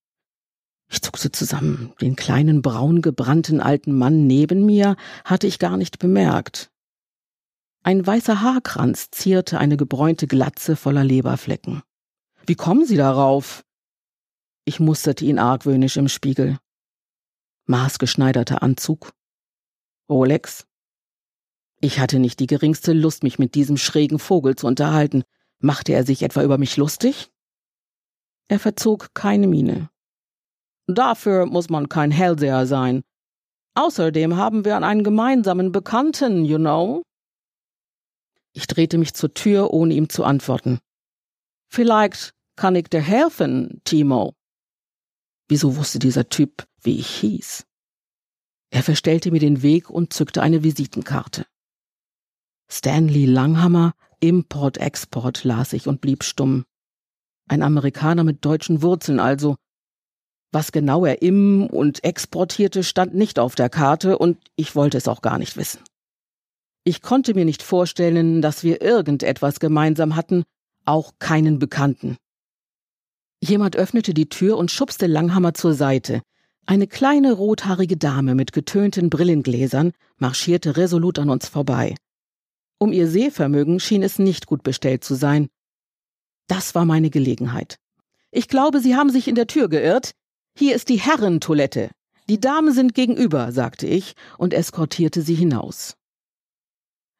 Ich 0.89 1.01
zuckte 1.01 1.31
zusammen. 1.31 1.93
Den 2.01 2.15
kleinen 2.15 2.61
braun 2.61 3.01
gebrannten 3.01 3.61
alten 3.61 3.97
Mann 3.97 4.27
neben 4.27 4.65
mir 4.65 4.95
hatte 5.25 5.47
ich 5.47 5.59
gar 5.59 5.77
nicht 5.77 5.97
bemerkt. 5.99 6.69
Ein 7.83 8.05
weißer 8.05 8.41
Haarkranz 8.41 9.09
zierte 9.11 9.57
eine 9.57 9.77
gebräunte 9.77 10.27
Glatze 10.27 10.75
voller 10.75 11.03
Leberflecken. 11.03 11.81
Wie 12.45 12.55
kommen 12.55 12.85
Sie 12.85 12.97
darauf? 12.97 13.63
Ich 14.65 14.79
musterte 14.79 15.25
ihn 15.25 15.39
argwöhnisch 15.39 15.97
im 15.97 16.07
Spiegel 16.07 16.57
maßgeschneiderter 17.65 18.61
Anzug, 18.61 19.13
Rolex. 20.09 20.65
Ich 21.79 21.99
hatte 21.99 22.19
nicht 22.19 22.39
die 22.39 22.47
geringste 22.47 22.93
Lust, 22.93 23.23
mich 23.23 23.39
mit 23.39 23.55
diesem 23.55 23.77
schrägen 23.77 24.19
Vogel 24.19 24.55
zu 24.55 24.67
unterhalten. 24.67 25.23
Machte 25.59 25.93
er 25.93 26.05
sich 26.05 26.23
etwa 26.23 26.43
über 26.43 26.57
mich 26.57 26.77
lustig? 26.77 27.31
Er 28.47 28.59
verzog 28.59 29.13
keine 29.13 29.47
Miene. 29.47 29.89
Dafür 30.87 31.45
muss 31.45 31.69
man 31.69 31.89
kein 31.89 32.11
Hellseher 32.11 32.65
sein. 32.65 33.03
Außerdem 33.75 34.35
haben 34.35 34.65
wir 34.65 34.77
einen 34.77 35.03
gemeinsamen 35.03 35.71
Bekannten, 35.71 36.45
you 36.45 36.57
know. 36.57 37.03
Ich 38.53 38.67
drehte 38.67 38.97
mich 38.97 39.13
zur 39.13 39.33
Tür, 39.33 39.73
ohne 39.73 39.93
ihm 39.93 40.09
zu 40.09 40.23
antworten. 40.23 40.79
Vielleicht 41.69 42.33
kann 42.55 42.75
ich 42.75 42.89
dir 42.89 43.01
helfen, 43.01 43.81
Timo. 43.83 44.35
Wieso 45.47 45.75
wusste 45.75 45.99
dieser 45.99 46.29
Typ, 46.29 46.65
wie 46.81 46.99
ich 46.99 47.07
hieß? 47.07 47.65
Er 48.71 48.83
verstellte 48.83 49.31
mir 49.31 49.39
den 49.39 49.61
Weg 49.61 49.89
und 49.89 50.13
zückte 50.13 50.41
eine 50.41 50.63
Visitenkarte. 50.63 51.45
Stanley 52.71 53.25
Langhammer, 53.25 53.93
Import-Export, 54.19 55.43
las 55.43 55.73
ich 55.73 55.87
und 55.87 56.01
blieb 56.01 56.23
stumm. 56.23 56.65
Ein 57.47 57.61
Amerikaner 57.61 58.23
mit 58.23 58.43
deutschen 58.45 58.81
Wurzeln 58.81 59.19
also. 59.19 59.57
Was 60.51 60.71
genau 60.71 61.05
er 61.05 61.21
im 61.21 61.67
und 61.67 62.03
exportierte, 62.03 62.83
stand 62.83 63.13
nicht 63.13 63.37
auf 63.37 63.55
der 63.55 63.69
Karte 63.69 64.17
und 64.17 64.37
ich 64.55 64.75
wollte 64.75 64.97
es 64.97 65.07
auch 65.07 65.21
gar 65.21 65.37
nicht 65.37 65.57
wissen. 65.57 65.83
Ich 66.83 67.01
konnte 67.01 67.33
mir 67.33 67.45
nicht 67.45 67.63
vorstellen, 67.63 68.41
dass 68.41 68.63
wir 68.63 68.81
irgendetwas 68.81 69.59
gemeinsam 69.59 70.15
hatten, 70.15 70.43
auch 70.85 71.13
keinen 71.19 71.59
Bekannten. 71.59 72.17
Jemand 73.43 73.75
öffnete 73.75 74.13
die 74.13 74.29
Tür 74.29 74.57
und 74.57 74.71
schubste 74.71 75.05
Langhammer 75.05 75.53
zur 75.53 75.73
Seite. 75.73 76.21
Eine 76.65 76.87
kleine 76.87 77.33
rothaarige 77.33 77.97
Dame 77.97 78.35
mit 78.35 78.53
getönten 78.53 79.09
Brillengläsern 79.09 79.91
marschierte 80.15 80.77
resolut 80.77 81.19
an 81.19 81.29
uns 81.29 81.49
vorbei. 81.49 81.95
Um 82.77 82.93
ihr 82.93 83.09
Sehvermögen 83.09 83.81
schien 83.81 84.01
es 84.01 84.17
nicht 84.17 84.45
gut 84.45 84.63
bestellt 84.63 85.03
zu 85.03 85.15
sein. 85.15 85.49
Das 86.47 86.73
war 86.73 86.85
meine 86.85 87.09
Gelegenheit. 87.09 87.79
Ich 88.31 88.47
glaube, 88.47 88.79
Sie 88.79 88.95
haben 88.95 89.09
sich 89.09 89.27
in 89.27 89.35
der 89.35 89.47
Tür 89.47 89.67
geirrt. 89.67 90.11
Hier 90.57 90.73
ist 90.73 90.87
die 90.87 91.01
Herrentoilette. 91.01 91.91
Die 92.29 92.39
Damen 92.39 92.71
sind 92.71 92.95
gegenüber, 92.95 93.51
sagte 93.51 93.87
ich 93.87 94.13
und 94.37 94.53
eskortierte 94.53 95.21
sie 95.21 95.35
hinaus. 95.35 95.97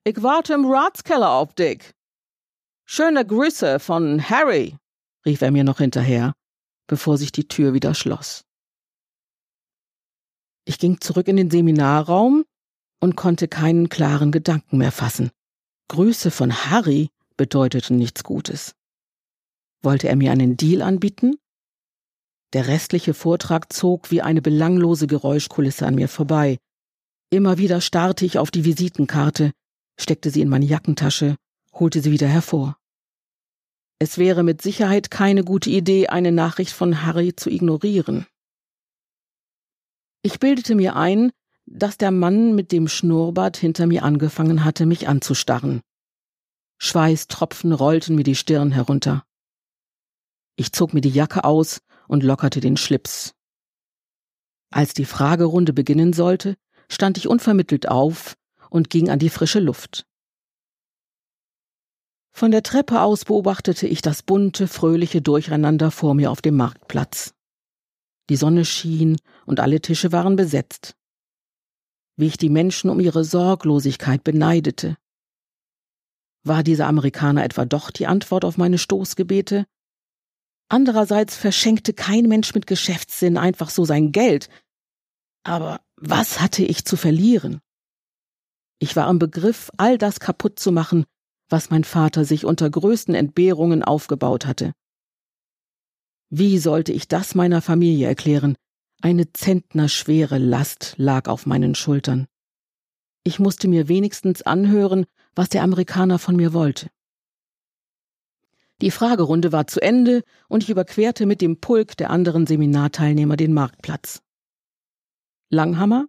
Ich 0.06 0.24
warte 0.24 0.54
im 0.54 0.72
Ratskeller 0.72 1.32
auf 1.32 1.54
dich. 1.54 1.92
Schöne 2.86 3.26
Grüße 3.26 3.82
von 3.82 4.30
Harry, 4.30 4.78
rief 5.26 5.42
er 5.42 5.52
mir 5.52 5.64
noch 5.64 5.80
hinterher, 5.80 6.34
bevor 6.88 7.18
sich 7.18 7.32
die 7.32 7.48
Tür 7.48 7.74
wieder 7.74 7.94
schloss. 7.94 8.44
Ich 10.66 10.80
ging 10.80 11.02
zurück 11.02 11.28
in 11.28 11.38
den 11.38 11.52
Seminarraum 11.52 12.46
und 13.00 13.16
konnte 13.16 13.48
keinen 13.48 13.90
klaren 13.90 14.32
Gedanken 14.32 14.78
mehr 14.78 14.92
fassen. 14.92 15.32
Grüße 15.90 16.32
von 16.32 16.54
Harry 16.54 17.10
bedeuteten 17.36 17.98
nichts 17.98 18.24
Gutes. 18.24 18.76
Wollte 19.82 20.08
er 20.08 20.16
mir 20.16 20.32
einen 20.32 20.56
Deal 20.56 20.82
anbieten? 20.82 21.36
Der 22.54 22.68
restliche 22.68 23.14
Vortrag 23.14 23.74
zog 23.74 24.12
wie 24.12 24.22
eine 24.22 24.42
belanglose 24.42 25.08
Geräuschkulisse 25.08 25.86
an 25.86 25.96
mir 25.96 26.08
vorbei. 26.08 26.60
Immer 27.30 27.58
wieder 27.58 27.82
starrte 27.82 28.26
ich 28.26 28.38
auf 28.38 28.52
die 28.52 28.64
Visitenkarte, 28.64 29.52
steckte 30.00 30.30
sie 30.30 30.42
in 30.42 30.50
meine 30.50 30.66
Jackentasche, 30.66 31.36
holte 31.74 32.02
sie 32.02 32.12
wieder 32.12 32.28
hervor. 32.28 32.78
Es 34.00 34.18
wäre 34.18 34.44
mit 34.44 34.62
Sicherheit 34.62 35.12
keine 35.12 35.44
gute 35.44 35.70
Idee, 35.70 36.08
eine 36.08 36.32
Nachricht 36.32 36.74
von 36.74 37.04
Harry 37.04 37.36
zu 37.36 37.50
ignorieren. 37.50 38.26
Ich 40.22 40.40
bildete 40.40 40.76
mir 40.76 40.96
ein, 40.96 41.32
dass 41.66 41.98
der 41.98 42.12
Mann 42.12 42.56
mit 42.56 42.72
dem 42.72 42.88
Schnurrbart 42.88 43.58
hinter 43.58 43.88
mir 43.88 44.04
angefangen 44.04 44.64
hatte, 44.64 44.86
mich 44.86 45.08
anzustarren. 45.08 45.82
Schweißtropfen 46.80 47.72
rollten 47.72 48.16
mir 48.16 48.24
die 48.24 48.36
Stirn 48.36 48.72
herunter. 48.72 49.24
Ich 50.56 50.74
zog 50.74 50.94
mir 50.94 51.02
die 51.02 51.10
Jacke 51.10 51.44
aus 51.44 51.82
und 52.08 52.24
lockerte 52.24 52.60
den 52.60 52.78
Schlips. 52.78 53.34
Als 54.70 54.94
die 54.94 55.06
Fragerunde 55.06 55.72
beginnen 55.72 56.14
sollte, 56.14 56.58
stand 56.90 57.18
ich 57.18 57.28
unvermittelt 57.28 57.88
auf 57.88 58.36
und 58.70 58.90
ging 58.90 59.10
an 59.10 59.20
die 59.20 59.30
frische 59.30 59.60
Luft. 59.60 60.06
Von 62.36 62.50
der 62.50 62.64
Treppe 62.64 63.02
aus 63.02 63.26
beobachtete 63.26 63.88
ich 63.88 64.02
das 64.02 64.24
bunte, 64.24 64.68
fröhliche 64.68 65.22
Durcheinander 65.22 65.92
vor 65.92 66.16
mir 66.16 66.32
auf 66.32 66.42
dem 66.42 66.58
Marktplatz. 66.58 67.36
Die 68.30 68.36
Sonne 68.36 68.66
schien 68.66 69.18
und 69.46 69.60
alle 69.60 69.82
Tische 69.82 70.12
waren 70.12 70.36
besetzt. 70.36 70.96
Wie 72.16 72.26
ich 72.26 72.38
die 72.38 72.50
Menschen 72.50 72.90
um 72.90 73.00
ihre 73.00 73.24
Sorglosigkeit 73.24 74.24
beneidete. 74.24 74.98
War 76.44 76.64
dieser 76.64 76.88
Amerikaner 76.88 77.44
etwa 77.44 77.66
doch 77.66 77.92
die 77.92 78.08
Antwort 78.08 78.46
auf 78.46 78.58
meine 78.58 78.80
Stoßgebete? 78.80 79.66
Andererseits 80.70 81.36
verschenkte 81.38 81.94
kein 81.94 82.26
Mensch 82.26 82.56
mit 82.56 82.66
Geschäftssinn 82.66 83.38
einfach 83.38 83.70
so 83.70 83.86
sein 83.86 84.12
Geld. 84.12 84.50
Aber 85.44 85.82
was 85.98 86.42
hatte 86.42 86.64
ich 86.64 86.84
zu 86.84 86.98
verlieren? 86.98 87.60
Ich 88.80 88.96
war 88.96 89.08
im 89.10 89.20
Begriff, 89.20 89.70
all 89.78 89.98
das 90.00 90.20
kaputt 90.20 90.60
zu 90.60 90.72
machen, 90.72 91.06
was 91.54 91.70
mein 91.70 91.84
Vater 91.84 92.26
sich 92.26 92.46
unter 92.46 92.68
größten 92.68 93.14
Entbehrungen 93.14 93.84
aufgebaut 93.84 94.48
hatte. 94.48 94.74
Wie 96.32 96.58
sollte 96.58 96.92
ich 96.92 97.08
das 97.08 97.36
meiner 97.36 97.62
Familie 97.62 98.08
erklären? 98.08 98.56
Eine 99.04 99.32
zentnerschwere 99.34 100.40
Last 100.40 100.96
lag 100.98 101.28
auf 101.28 101.46
meinen 101.46 101.76
Schultern. 101.76 102.26
Ich 103.24 103.38
musste 103.38 103.68
mir 103.68 103.88
wenigstens 103.88 104.42
anhören, 104.42 105.06
was 105.36 105.50
der 105.50 105.62
Amerikaner 105.62 106.18
von 106.18 106.36
mir 106.36 106.54
wollte. 106.54 106.90
Die 108.82 108.90
Fragerunde 108.90 109.52
war 109.52 109.68
zu 109.68 109.80
Ende 109.80 110.24
und 110.48 110.64
ich 110.64 110.72
überquerte 110.72 111.28
mit 111.28 111.40
dem 111.40 111.62
Pulk 111.62 111.96
der 111.98 112.10
anderen 112.10 112.48
Seminarteilnehmer 112.48 113.38
den 113.38 113.54
Marktplatz. 113.54 114.24
Langhammer 115.52 116.08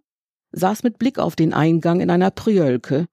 saß 0.53 0.81
mit 0.81 0.97
Blick 0.97 1.19
auf 1.19 1.35
den 1.35 1.53
Eingang 1.53 2.01
in 2.01 2.09
einer 2.09 2.31
Priölke 2.31 3.05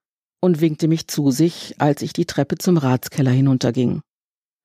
und 0.43 0.59
winkte 0.59 0.89
mich 0.89 1.07
zu 1.07 1.31
sich, 1.31 1.73
als 1.79 2.01
ich 2.01 2.11
die 2.11 2.25
Treppe 2.25 2.57
zum 2.57 2.75
Ratskeller 2.75 3.31
hinunterging. 3.31 4.01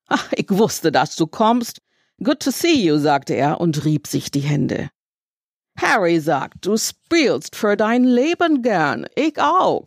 Ach, 0.07 0.29
ich 0.35 0.49
wusste, 0.49 0.91
dass 0.91 1.15
du 1.15 1.25
kommst. 1.25 1.79
Good 2.21 2.41
to 2.41 2.51
see 2.51 2.85
you, 2.85 2.97
sagte 2.97 3.33
er 3.33 3.61
und 3.61 3.85
rieb 3.85 4.05
sich 4.05 4.29
die 4.29 4.41
Hände. 4.41 4.89
Harry 5.77 6.19
sagt, 6.19 6.65
du 6.65 6.75
spielst 6.75 7.55
für 7.55 7.77
dein 7.77 8.03
Leben 8.03 8.61
gern. 8.61 9.07
Ich 9.15 9.39
auch. 9.39 9.85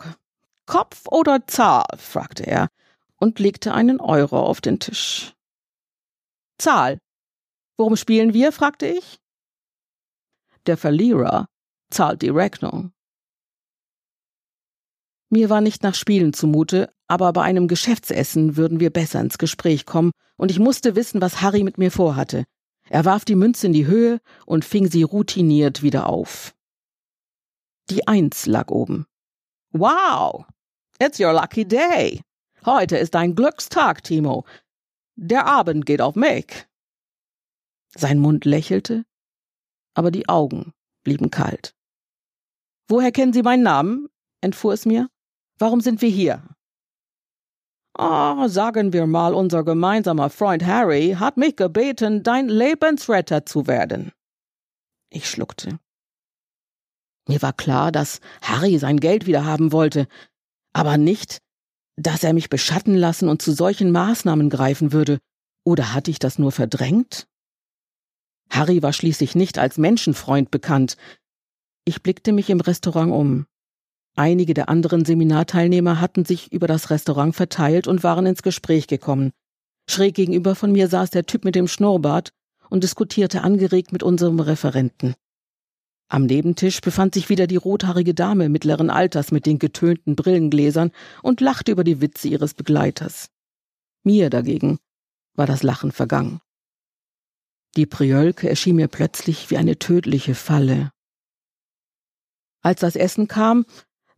Kopf 0.64 1.02
oder 1.10 1.46
Zahl? 1.46 1.84
fragte 1.98 2.46
er 2.46 2.68
und 3.16 3.38
legte 3.38 3.74
einen 3.74 4.00
Euro 4.00 4.40
auf 4.40 4.62
den 4.62 4.78
Tisch. 4.78 5.34
Zahl. 6.56 6.96
Worum 7.76 7.96
spielen 7.96 8.32
wir? 8.32 8.52
fragte 8.52 8.86
ich. 8.86 9.18
Der 10.64 10.78
Verlierer 10.78 11.48
zahlt 11.90 12.22
die 12.22 12.30
Rechnung. 12.30 12.92
Mir 15.32 15.48
war 15.48 15.62
nicht 15.62 15.82
nach 15.82 15.94
Spielen 15.94 16.34
zumute, 16.34 16.92
aber 17.08 17.32
bei 17.32 17.40
einem 17.40 17.66
Geschäftsessen 17.66 18.58
würden 18.58 18.80
wir 18.80 18.90
besser 18.90 19.18
ins 19.18 19.38
Gespräch 19.38 19.86
kommen, 19.86 20.10
und 20.36 20.50
ich 20.50 20.58
musste 20.58 20.94
wissen, 20.94 21.22
was 21.22 21.40
Harry 21.40 21.62
mit 21.62 21.78
mir 21.78 21.90
vorhatte. 21.90 22.44
Er 22.90 23.06
warf 23.06 23.24
die 23.24 23.34
Münze 23.34 23.66
in 23.66 23.72
die 23.72 23.86
Höhe 23.86 24.20
und 24.44 24.62
fing 24.62 24.90
sie 24.90 25.02
routiniert 25.02 25.82
wieder 25.82 26.10
auf. 26.10 26.54
Die 27.88 28.06
Eins 28.06 28.44
lag 28.44 28.70
oben. 28.70 29.06
Wow! 29.70 30.44
It's 30.98 31.18
your 31.18 31.32
lucky 31.32 31.66
day. 31.66 32.20
Heute 32.66 32.98
ist 32.98 33.16
ein 33.16 33.34
Glückstag, 33.34 34.04
Timo. 34.04 34.44
Der 35.16 35.46
Abend 35.46 35.86
geht 35.86 36.02
auf 36.02 36.14
mich. 36.14 36.66
Sein 37.96 38.18
Mund 38.18 38.44
lächelte, 38.44 39.06
aber 39.94 40.10
die 40.10 40.28
Augen 40.28 40.74
blieben 41.04 41.30
kalt. 41.30 41.74
Woher 42.86 43.12
kennen 43.12 43.32
Sie 43.32 43.42
meinen 43.42 43.62
Namen? 43.62 44.08
entfuhr 44.42 44.74
es 44.74 44.84
mir. 44.84 45.08
Warum 45.62 45.80
sind 45.80 46.02
wir 46.02 46.08
hier? 46.08 46.42
Ah, 47.96 48.48
sagen 48.48 48.92
wir 48.92 49.06
mal, 49.06 49.32
unser 49.32 49.62
gemeinsamer 49.62 50.28
Freund 50.28 50.66
Harry 50.66 51.14
hat 51.20 51.36
mich 51.36 51.54
gebeten, 51.54 52.24
dein 52.24 52.48
Lebensretter 52.48 53.46
zu 53.46 53.68
werden. 53.68 54.10
Ich 55.08 55.30
schluckte. 55.30 55.78
Mir 57.28 57.40
war 57.42 57.52
klar, 57.52 57.92
dass 57.92 58.18
Harry 58.40 58.76
sein 58.78 58.98
Geld 58.98 59.26
wieder 59.26 59.44
haben 59.44 59.70
wollte, 59.70 60.08
aber 60.72 60.98
nicht, 60.98 61.38
dass 61.94 62.24
er 62.24 62.32
mich 62.32 62.50
beschatten 62.50 62.96
lassen 62.96 63.28
und 63.28 63.40
zu 63.40 63.52
solchen 63.52 63.92
Maßnahmen 63.92 64.50
greifen 64.50 64.92
würde. 64.92 65.20
Oder 65.64 65.94
hatte 65.94 66.10
ich 66.10 66.18
das 66.18 66.40
nur 66.40 66.50
verdrängt? 66.50 67.28
Harry 68.50 68.82
war 68.82 68.92
schließlich 68.92 69.36
nicht 69.36 69.58
als 69.58 69.78
Menschenfreund 69.78 70.50
bekannt. 70.50 70.96
Ich 71.84 72.02
blickte 72.02 72.32
mich 72.32 72.50
im 72.50 72.58
Restaurant 72.58 73.12
um. 73.12 73.46
Einige 74.14 74.52
der 74.52 74.68
anderen 74.68 75.04
Seminarteilnehmer 75.04 76.00
hatten 76.00 76.24
sich 76.24 76.52
über 76.52 76.66
das 76.66 76.90
Restaurant 76.90 77.34
verteilt 77.34 77.86
und 77.86 78.02
waren 78.04 78.26
ins 78.26 78.42
Gespräch 78.42 78.86
gekommen. 78.86 79.32
Schräg 79.88 80.14
gegenüber 80.14 80.54
von 80.54 80.72
mir 80.72 80.88
saß 80.88 81.10
der 81.10 81.24
Typ 81.24 81.44
mit 81.44 81.54
dem 81.54 81.66
Schnurrbart 81.66 82.30
und 82.68 82.84
diskutierte 82.84 83.42
angeregt 83.42 83.92
mit 83.92 84.02
unserem 84.02 84.40
Referenten. 84.40 85.14
Am 86.08 86.26
Nebentisch 86.26 86.82
befand 86.82 87.14
sich 87.14 87.30
wieder 87.30 87.46
die 87.46 87.56
rothaarige 87.56 88.12
Dame 88.12 88.50
mittleren 88.50 88.90
Alters 88.90 89.32
mit 89.32 89.46
den 89.46 89.58
getönten 89.58 90.14
Brillengläsern 90.14 90.92
und 91.22 91.40
lachte 91.40 91.72
über 91.72 91.84
die 91.84 92.02
Witze 92.02 92.28
ihres 92.28 92.52
Begleiters. 92.52 93.30
Mir 94.02 94.28
dagegen 94.28 94.78
war 95.34 95.46
das 95.46 95.62
Lachen 95.62 95.90
vergangen. 95.90 96.40
Die 97.76 97.86
Priölke 97.86 98.50
erschien 98.50 98.76
mir 98.76 98.88
plötzlich 98.88 99.50
wie 99.50 99.56
eine 99.56 99.78
tödliche 99.78 100.34
Falle. 100.34 100.92
Als 102.60 102.80
das 102.80 102.94
Essen 102.94 103.26
kam, 103.26 103.64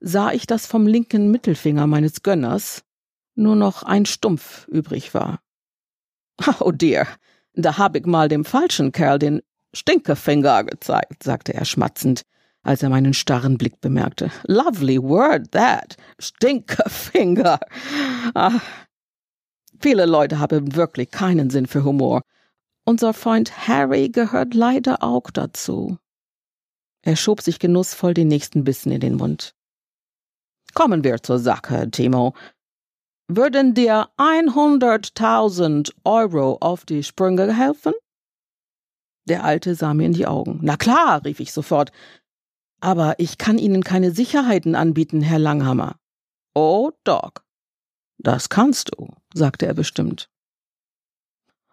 sah 0.05 0.33
ich, 0.33 0.47
dass 0.47 0.67
vom 0.67 0.87
linken 0.87 1.31
Mittelfinger 1.31 1.87
meines 1.87 2.23
Gönners 2.23 2.83
nur 3.35 3.57
noch 3.57 3.83
ein 3.83 4.05
Stumpf 4.05 4.69
übrig 4.69 5.15
war. 5.15 5.41
Oh 6.61 6.73
dear, 6.73 7.09
da 7.55 7.79
hab 7.79 7.97
ich 7.97 8.05
mal 8.05 8.29
dem 8.29 8.45
falschen 8.45 8.93
Kerl 8.93 9.19
den 9.19 9.41
Stinkefinger 9.73 10.65
gezeigt, 10.65 11.23
sagte 11.23 11.55
er 11.55 11.65
schmatzend, 11.65 12.23
als 12.63 12.83
er 12.83 12.91
meinen 12.91 13.15
starren 13.15 13.57
Blick 13.57 13.81
bemerkte. 13.81 14.31
Lovely 14.45 15.03
word 15.03 15.51
that. 15.53 15.97
Stinkefinger. 16.19 17.59
Ah. 18.35 18.61
Viele 19.81 20.07
Leute 20.07 20.39
haben 20.39 20.77
wirklich 20.77 21.11
keinen 21.11 21.51
Sinn 21.51 21.67
für 21.67 21.83
Humor. 21.83 22.23
Unser 22.85 23.15
Freund 23.15 23.69
Harry 23.69 24.11
gehört 24.11 24.55
leider 24.55 25.03
auch 25.03 25.31
dazu. 25.31 25.99
Er 27.03 27.17
schob 27.17 27.41
sich 27.41 27.59
genussvoll 27.59 28.15
den 28.15 28.29
nächsten 28.29 28.65
Bissen 28.65 28.93
in 28.93 29.01
den 29.01 29.17
Mund. 29.17 29.55
Kommen 30.75 31.05
wir 31.05 31.23
zur 31.23 31.39
Sache, 31.39 31.91
Timo. 31.91 32.35
Würden 33.29 33.75
dir 33.75 34.09
100.000 34.19 35.93
Euro 36.05 36.59
auf 36.61 36.85
die 36.85 37.03
Sprünge 37.03 37.57
helfen? 37.57 37.95
Der 39.27 39.45
Alte 39.45 39.75
sah 39.75 39.95
mir 39.95 40.07
in 40.07 40.13
die 40.13 40.27
Augen. 40.27 40.59
Na 40.63 40.77
klar, 40.77 41.25
rief 41.25 41.41
ich 41.41 41.53
sofort. 41.53 41.91
Aber 42.81 43.19
ich 43.19 43.39
kann 43.39 43.57
Ihnen 43.57 43.83
keine 43.83 44.11
Sicherheiten 44.11 44.75
anbieten, 44.75 45.23
Herr 45.23 45.39
Langhammer. 45.39 45.97
Oh, 46.55 46.91
Doc. 47.05 47.45
Das 48.19 48.49
kannst 48.49 48.91
du, 48.93 49.09
sagte 49.33 49.67
er 49.67 49.75
bestimmt. 49.75 50.29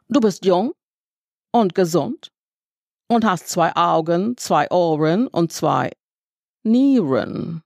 Du 0.08 0.20
bist 0.20 0.46
jung 0.46 0.74
und 1.52 1.76
gesund 1.76 2.32
und 3.10 3.26
hast 3.26 3.50
zwei 3.50 3.76
Augen, 3.76 4.38
zwei 4.38 4.70
Ohren 4.72 5.28
und 5.28 5.52
zwei 5.52 5.92
Nieren. 6.64 7.64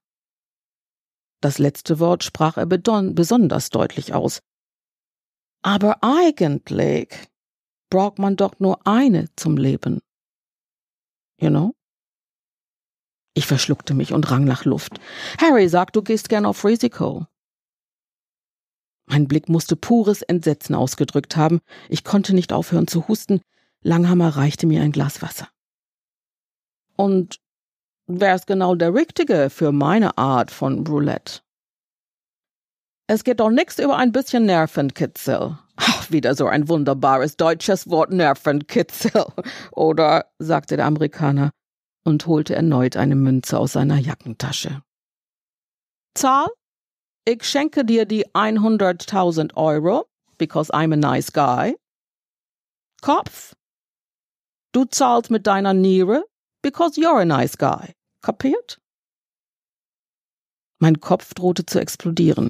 Das 1.41 1.57
letzte 1.57 1.99
Wort 1.99 2.23
sprach 2.23 2.57
er 2.57 2.65
besonders 2.65 3.69
deutlich 3.69 4.13
aus. 4.13 4.39
Aber 5.61 6.03
eigentlich 6.03 7.09
braucht 7.89 8.19
man 8.19 8.35
doch 8.35 8.59
nur 8.59 8.85
eine 8.85 9.27
zum 9.35 9.57
Leben. 9.57 10.01
You 11.39 11.49
know? 11.49 11.75
Ich 13.33 13.47
verschluckte 13.47 13.93
mich 13.93 14.13
und 14.13 14.29
rang 14.31 14.45
nach 14.45 14.63
Luft. 14.65 14.99
Harry 15.39 15.67
sagt, 15.67 15.95
du 15.95 16.01
gehst 16.01 16.29
gern 16.29 16.45
auf 16.45 16.63
Risiko. 16.63 17.25
Mein 19.07 19.27
Blick 19.27 19.49
musste 19.49 19.75
pures 19.75 20.21
Entsetzen 20.21 20.73
ausgedrückt 20.73 21.35
haben. 21.35 21.59
Ich 21.89 22.03
konnte 22.03 22.33
nicht 22.33 22.53
aufhören 22.53 22.87
zu 22.87 23.07
husten. 23.07 23.41
Langhammer 23.81 24.29
reichte 24.29 24.65
mir 24.65 24.81
ein 24.81 24.91
Glas 24.91 25.21
Wasser. 25.21 25.49
Und 26.95 27.39
wer 28.07 28.35
ist 28.35 28.47
genau 28.47 28.75
der 28.75 28.93
Richtige 28.93 29.49
für 29.49 29.71
meine 29.71 30.17
Art 30.17 30.51
von 30.51 30.85
Roulette? 30.85 31.41
Es 33.07 33.23
geht 33.23 33.39
doch 33.39 33.49
nix 33.49 33.77
über 33.77 33.97
ein 33.97 34.11
bisschen 34.11 34.45
Nervenkitzel. 34.45 35.57
Ach, 35.75 36.09
wieder 36.09 36.33
so 36.35 36.47
ein 36.47 36.67
wunderbares 36.67 37.37
deutsches 37.37 37.89
Wort 37.89 38.11
Nervenkitzel. 38.11 39.25
Oder, 39.71 40.31
sagte 40.39 40.77
der 40.77 40.85
Amerikaner 40.85 41.51
und 42.03 42.25
holte 42.25 42.55
erneut 42.55 42.97
eine 42.97 43.15
Münze 43.15 43.59
aus 43.59 43.73
seiner 43.73 43.97
Jackentasche. 43.97 44.81
Zahl? 46.15 46.47
Ich 47.25 47.43
schenke 47.43 47.85
dir 47.85 48.05
die 48.05 48.27
100.000 48.27 49.55
Euro, 49.55 50.05
because 50.37 50.71
I'm 50.71 50.93
a 50.93 50.97
nice 50.97 51.31
guy. 51.33 51.75
Kopf? 53.01 53.55
Du 54.71 54.85
zahlst 54.85 55.31
mit 55.31 55.47
deiner 55.47 55.73
Niere, 55.73 56.25
because 56.65 56.99
you're 56.99 57.21
a 57.21 57.25
nice 57.25 57.55
guy. 57.57 57.93
Kapiert? 58.23 58.79
Mein 60.79 60.99
Kopf 60.99 61.35
drohte 61.35 61.67
zu 61.67 61.79
explodieren. 61.79 62.49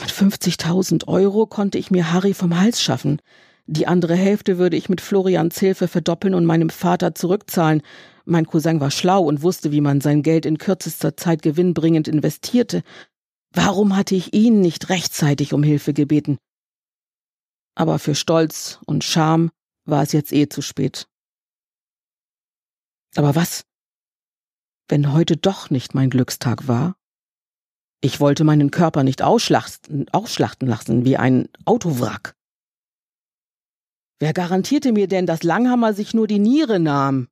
Mit 0.00 0.10
50.000 0.10 1.08
Euro 1.08 1.46
konnte 1.46 1.76
ich 1.76 1.90
mir 1.90 2.12
Harry 2.12 2.32
vom 2.32 2.56
Hals 2.56 2.80
schaffen. 2.80 3.20
Die 3.66 3.88
andere 3.88 4.14
Hälfte 4.14 4.58
würde 4.58 4.76
ich 4.76 4.88
mit 4.88 5.00
Florians 5.00 5.58
Hilfe 5.58 5.88
verdoppeln 5.88 6.34
und 6.34 6.44
meinem 6.44 6.70
Vater 6.70 7.16
zurückzahlen. 7.16 7.82
Mein 8.24 8.46
Cousin 8.46 8.78
war 8.78 8.92
schlau 8.92 9.24
und 9.24 9.42
wusste, 9.42 9.72
wie 9.72 9.80
man 9.80 10.00
sein 10.00 10.22
Geld 10.22 10.46
in 10.46 10.58
kürzester 10.58 11.16
Zeit 11.16 11.42
gewinnbringend 11.42 12.06
investierte. 12.06 12.84
Warum 13.52 13.96
hatte 13.96 14.14
ich 14.14 14.32
ihn 14.32 14.60
nicht 14.60 14.88
rechtzeitig 14.88 15.52
um 15.52 15.64
Hilfe 15.64 15.92
gebeten? 15.94 16.38
Aber 17.74 17.98
für 17.98 18.14
Stolz 18.14 18.78
und 18.86 19.02
Scham 19.02 19.50
war 19.84 20.04
es 20.04 20.12
jetzt 20.12 20.32
eh 20.32 20.48
zu 20.48 20.62
spät. 20.62 21.09
Aber 23.16 23.34
was, 23.34 23.64
wenn 24.88 25.12
heute 25.12 25.36
doch 25.36 25.70
nicht 25.70 25.94
mein 25.94 26.10
Glückstag 26.10 26.68
war? 26.68 26.96
Ich 28.00 28.20
wollte 28.20 28.44
meinen 28.44 28.70
Körper 28.70 29.02
nicht 29.02 29.22
ausschlachten, 29.22 30.08
ausschlachten 30.10 30.68
lassen 30.68 31.04
wie 31.04 31.16
ein 31.16 31.48
Autowrack. 31.64 32.34
Wer 34.18 34.32
garantierte 34.32 34.92
mir 34.92 35.08
denn, 35.08 35.26
dass 35.26 35.42
Langhammer 35.42 35.92
sich 35.94 36.14
nur 36.14 36.26
die 36.26 36.38
Niere 36.38 36.78
nahm? 36.78 37.28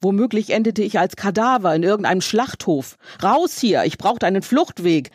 Womöglich 0.00 0.50
endete 0.50 0.82
ich 0.82 0.98
als 0.98 1.16
Kadaver 1.16 1.74
in 1.74 1.82
irgendeinem 1.82 2.20
Schlachthof. 2.20 2.96
Raus 3.22 3.58
hier, 3.58 3.84
ich 3.84 3.98
brauchte 3.98 4.26
einen 4.26 4.42
Fluchtweg. 4.42 5.10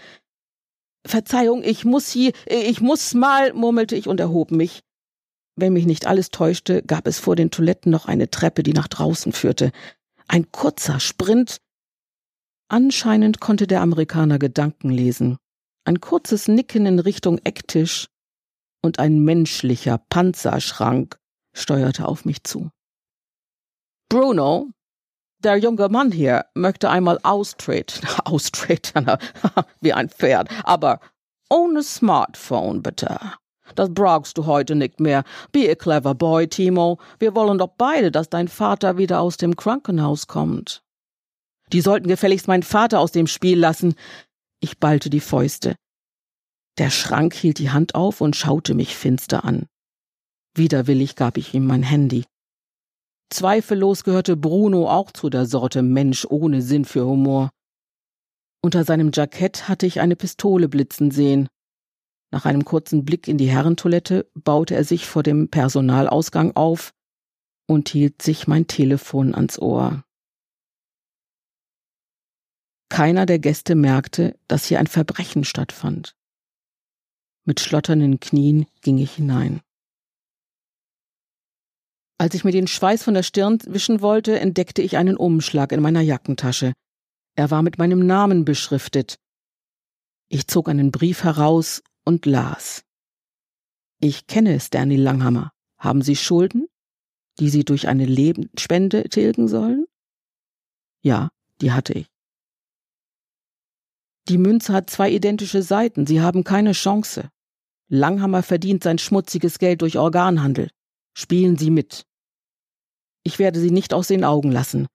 Verzeihung, 1.05 1.63
ich 1.63 1.85
muss 1.85 2.09
hier, 2.09 2.31
ich 2.47 2.81
muss 2.81 3.13
mal, 3.13 3.53
murmelte 3.53 3.95
ich 3.95 4.07
und 4.07 4.19
erhob 4.19 4.51
mich. 4.51 4.81
Wenn 5.55 5.73
mich 5.73 5.85
nicht 5.85 6.07
alles 6.07 6.29
täuschte, 6.29 6.81
gab 6.83 7.07
es 7.07 7.19
vor 7.19 7.35
den 7.35 7.51
Toiletten 7.51 7.91
noch 7.91 8.05
eine 8.05 8.29
Treppe, 8.29 8.63
die 8.63 8.73
nach 8.73 8.87
draußen 8.87 9.33
führte. 9.33 9.71
Ein 10.27 10.51
kurzer 10.51 10.99
Sprint. 10.99 11.57
Anscheinend 12.69 13.39
konnte 13.39 13.67
der 13.67 13.81
Amerikaner 13.81 14.39
Gedanken 14.39 14.89
lesen. 14.89 15.37
Ein 15.83 15.99
kurzes 15.99 16.47
Nicken 16.47 16.85
in 16.85 16.99
Richtung 16.99 17.39
Ecktisch, 17.43 18.07
und 18.81 18.99
ein 18.99 19.19
menschlicher 19.19 19.97
Panzerschrank 20.09 21.19
steuerte 21.53 22.07
auf 22.07 22.25
mich 22.25 22.43
zu. 22.43 22.71
Bruno, 24.09 24.69
der 25.39 25.57
junge 25.57 25.89
Mann 25.89 26.11
hier 26.11 26.45
möchte 26.53 26.89
einmal 26.89 27.19
austreten, 27.23 28.07
austreten, 28.25 29.05
wie 29.81 29.93
ein 29.93 30.09
Pferd, 30.09 30.49
aber 30.63 30.99
ohne 31.49 31.83
Smartphone 31.83 32.81
bitte. 32.81 33.19
Das 33.75 33.93
brauchst 33.93 34.37
du 34.37 34.45
heute 34.45 34.75
nicht 34.75 34.99
mehr. 34.99 35.23
Be 35.51 35.69
a 35.69 35.75
clever 35.75 36.13
boy, 36.15 36.47
Timo. 36.47 36.99
Wir 37.19 37.35
wollen 37.35 37.57
doch 37.57 37.73
beide, 37.77 38.11
dass 38.11 38.29
dein 38.29 38.47
Vater 38.47 38.97
wieder 38.97 39.21
aus 39.21 39.37
dem 39.37 39.55
Krankenhaus 39.55 40.27
kommt. 40.27 40.83
Die 41.73 41.81
sollten 41.81 42.07
gefälligst 42.07 42.47
meinen 42.47 42.63
Vater 42.63 42.99
aus 42.99 43.11
dem 43.11 43.27
Spiel 43.27 43.57
lassen. 43.57 43.95
Ich 44.59 44.79
ballte 44.79 45.09
die 45.09 45.21
Fäuste. 45.21 45.75
Der 46.77 46.89
Schrank 46.89 47.33
hielt 47.33 47.59
die 47.59 47.71
Hand 47.71 47.95
auf 47.95 48.21
und 48.21 48.35
schaute 48.35 48.73
mich 48.73 48.95
finster 48.95 49.45
an. 49.45 49.67
Widerwillig 50.55 51.15
gab 51.15 51.37
ich 51.37 51.53
ihm 51.53 51.65
mein 51.65 51.83
Handy. 51.83 52.25
Zweifellos 53.29 54.03
gehörte 54.03 54.35
Bruno 54.35 54.89
auch 54.89 55.11
zu 55.11 55.29
der 55.29 55.45
Sorte 55.45 55.81
Mensch 55.81 56.25
ohne 56.29 56.61
Sinn 56.61 56.83
für 56.83 57.05
Humor. 57.05 57.49
Unter 58.61 58.83
seinem 58.83 59.11
Jackett 59.13 59.69
hatte 59.69 59.85
ich 59.85 60.01
eine 60.01 60.15
Pistole 60.15 60.67
blitzen 60.67 61.11
sehen. 61.11 61.47
Nach 62.31 62.45
einem 62.45 62.63
kurzen 62.63 63.03
Blick 63.03 63.27
in 63.27 63.37
die 63.37 63.49
Herrentoilette 63.49 64.29
baute 64.33 64.75
er 64.75 64.85
sich 64.85 65.05
vor 65.05 65.21
dem 65.21 65.49
Personalausgang 65.49 66.55
auf 66.55 66.93
und 67.67 67.89
hielt 67.89 68.21
sich 68.21 68.47
mein 68.47 68.67
Telefon 68.67 69.35
ans 69.35 69.59
Ohr. 69.59 70.03
Keiner 72.89 73.25
der 73.25 73.39
Gäste 73.39 73.75
merkte, 73.75 74.37
dass 74.47 74.65
hier 74.65 74.79
ein 74.79 74.87
Verbrechen 74.87 75.43
stattfand. 75.43 76.15
Mit 77.45 77.59
schlotternden 77.59 78.19
Knien 78.19 78.65
ging 78.81 78.97
ich 78.97 79.15
hinein. 79.15 79.61
Als 82.17 82.35
ich 82.35 82.43
mir 82.43 82.51
den 82.51 82.67
Schweiß 82.67 83.03
von 83.03 83.13
der 83.13 83.23
Stirn 83.23 83.59
wischen 83.65 84.01
wollte, 84.01 84.39
entdeckte 84.39 84.81
ich 84.81 84.97
einen 84.97 85.17
Umschlag 85.17 85.71
in 85.71 85.81
meiner 85.81 86.01
Jackentasche. 86.01 86.73
Er 87.35 87.49
war 87.49 87.61
mit 87.61 87.77
meinem 87.77 88.05
Namen 88.05 88.45
beschriftet. 88.45 89.15
Ich 90.29 90.47
zog 90.47 90.69
einen 90.69 90.91
Brief 90.91 91.23
heraus 91.23 91.81
und 92.05 92.25
las. 92.25 92.83
Ich 93.99 94.27
kenne 94.27 94.59
Stanley 94.59 94.97
Langhammer. 94.97 95.51
Haben 95.77 96.01
Sie 96.01 96.15
Schulden, 96.15 96.67
die 97.39 97.49
Sie 97.49 97.63
durch 97.63 97.87
eine 97.87 98.05
Lebensspende 98.05 99.09
tilgen 99.09 99.47
sollen? 99.47 99.85
Ja, 101.01 101.29
die 101.61 101.71
hatte 101.71 101.93
ich. 101.93 102.07
Die 104.27 104.37
Münze 104.37 104.73
hat 104.73 104.89
zwei 104.89 105.11
identische 105.11 105.63
Seiten, 105.63 106.05
Sie 106.05 106.21
haben 106.21 106.43
keine 106.43 106.73
Chance. 106.73 107.29
Langhammer 107.87 108.43
verdient 108.43 108.83
sein 108.83 108.97
schmutziges 108.97 109.59
Geld 109.59 109.81
durch 109.81 109.97
Organhandel. 109.97 110.69
Spielen 111.13 111.57
Sie 111.57 111.71
mit. 111.71 112.05
Ich 113.23 113.37
werde 113.39 113.59
Sie 113.59 113.71
nicht 113.71 113.93
aus 113.93 114.07
den 114.07 114.23
Augen 114.23 114.51
lassen. 114.51 114.87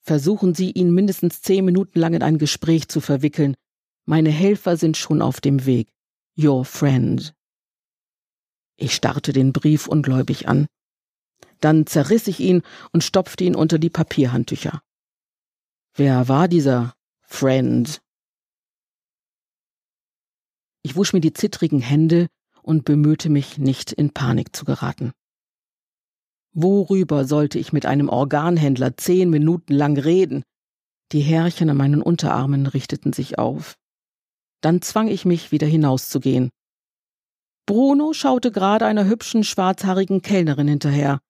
Versuchen 0.00 0.54
Sie, 0.54 0.72
ihn 0.72 0.92
mindestens 0.92 1.42
zehn 1.42 1.64
Minuten 1.64 2.00
lang 2.00 2.14
in 2.14 2.22
ein 2.22 2.38
Gespräch 2.38 2.88
zu 2.88 3.00
verwickeln. 3.00 3.54
Meine 4.04 4.30
Helfer 4.30 4.76
sind 4.76 4.96
schon 4.96 5.22
auf 5.22 5.40
dem 5.40 5.64
Weg. 5.64 5.92
Your 6.42 6.64
friend. 6.64 7.34
Ich 8.76 8.94
starrte 8.94 9.32
den 9.32 9.52
Brief 9.52 9.86
ungläubig 9.86 10.48
an. 10.48 10.66
Dann 11.60 11.86
zerriss 11.86 12.26
ich 12.26 12.40
ihn 12.40 12.62
und 12.92 13.04
stopfte 13.04 13.44
ihn 13.44 13.54
unter 13.54 13.78
die 13.78 13.90
Papierhandtücher. 13.90 14.82
Wer 15.94 16.28
war 16.28 16.48
dieser 16.48 16.94
Friend? 17.20 18.00
Ich 20.82 20.96
wusch 20.96 21.12
mir 21.12 21.20
die 21.20 21.32
zittrigen 21.32 21.80
Hände 21.80 22.26
und 22.62 22.84
bemühte 22.84 23.28
mich, 23.28 23.58
nicht 23.58 23.92
in 23.92 24.12
Panik 24.12 24.56
zu 24.56 24.64
geraten. 24.64 25.12
Worüber 26.52 27.24
sollte 27.24 27.58
ich 27.58 27.72
mit 27.72 27.86
einem 27.86 28.08
Organhändler 28.08 28.96
zehn 28.96 29.30
Minuten 29.30 29.74
lang 29.74 29.96
reden? 29.96 30.42
Die 31.12 31.20
Härchen 31.20 31.70
an 31.70 31.76
meinen 31.76 32.02
Unterarmen 32.02 32.66
richteten 32.66 33.12
sich 33.12 33.38
auf. 33.38 33.76
Dann 34.62 34.80
zwang 34.80 35.08
ich 35.08 35.26
mich, 35.26 35.52
wieder 35.52 35.66
hinauszugehen. 35.66 36.50
Bruno 37.66 38.12
schaute 38.12 38.50
gerade 38.50 38.86
einer 38.86 39.04
hübschen, 39.04 39.44
schwarzhaarigen 39.44 40.22
Kellnerin 40.22 40.68
hinterher. 40.68 41.20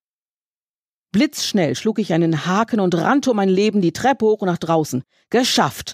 Blitzschnell 1.11 1.75
schlug 1.75 1.99
ich 1.99 2.13
einen 2.13 2.45
Haken 2.45 2.79
und 2.79 2.95
rannte 2.95 3.31
um 3.31 3.37
mein 3.37 3.49
Leben 3.49 3.81
die 3.81 3.93
Treppe 3.93 4.25
hoch 4.25 4.41
nach 4.41 4.57
draußen. 4.57 5.03
Geschafft! 5.29 5.93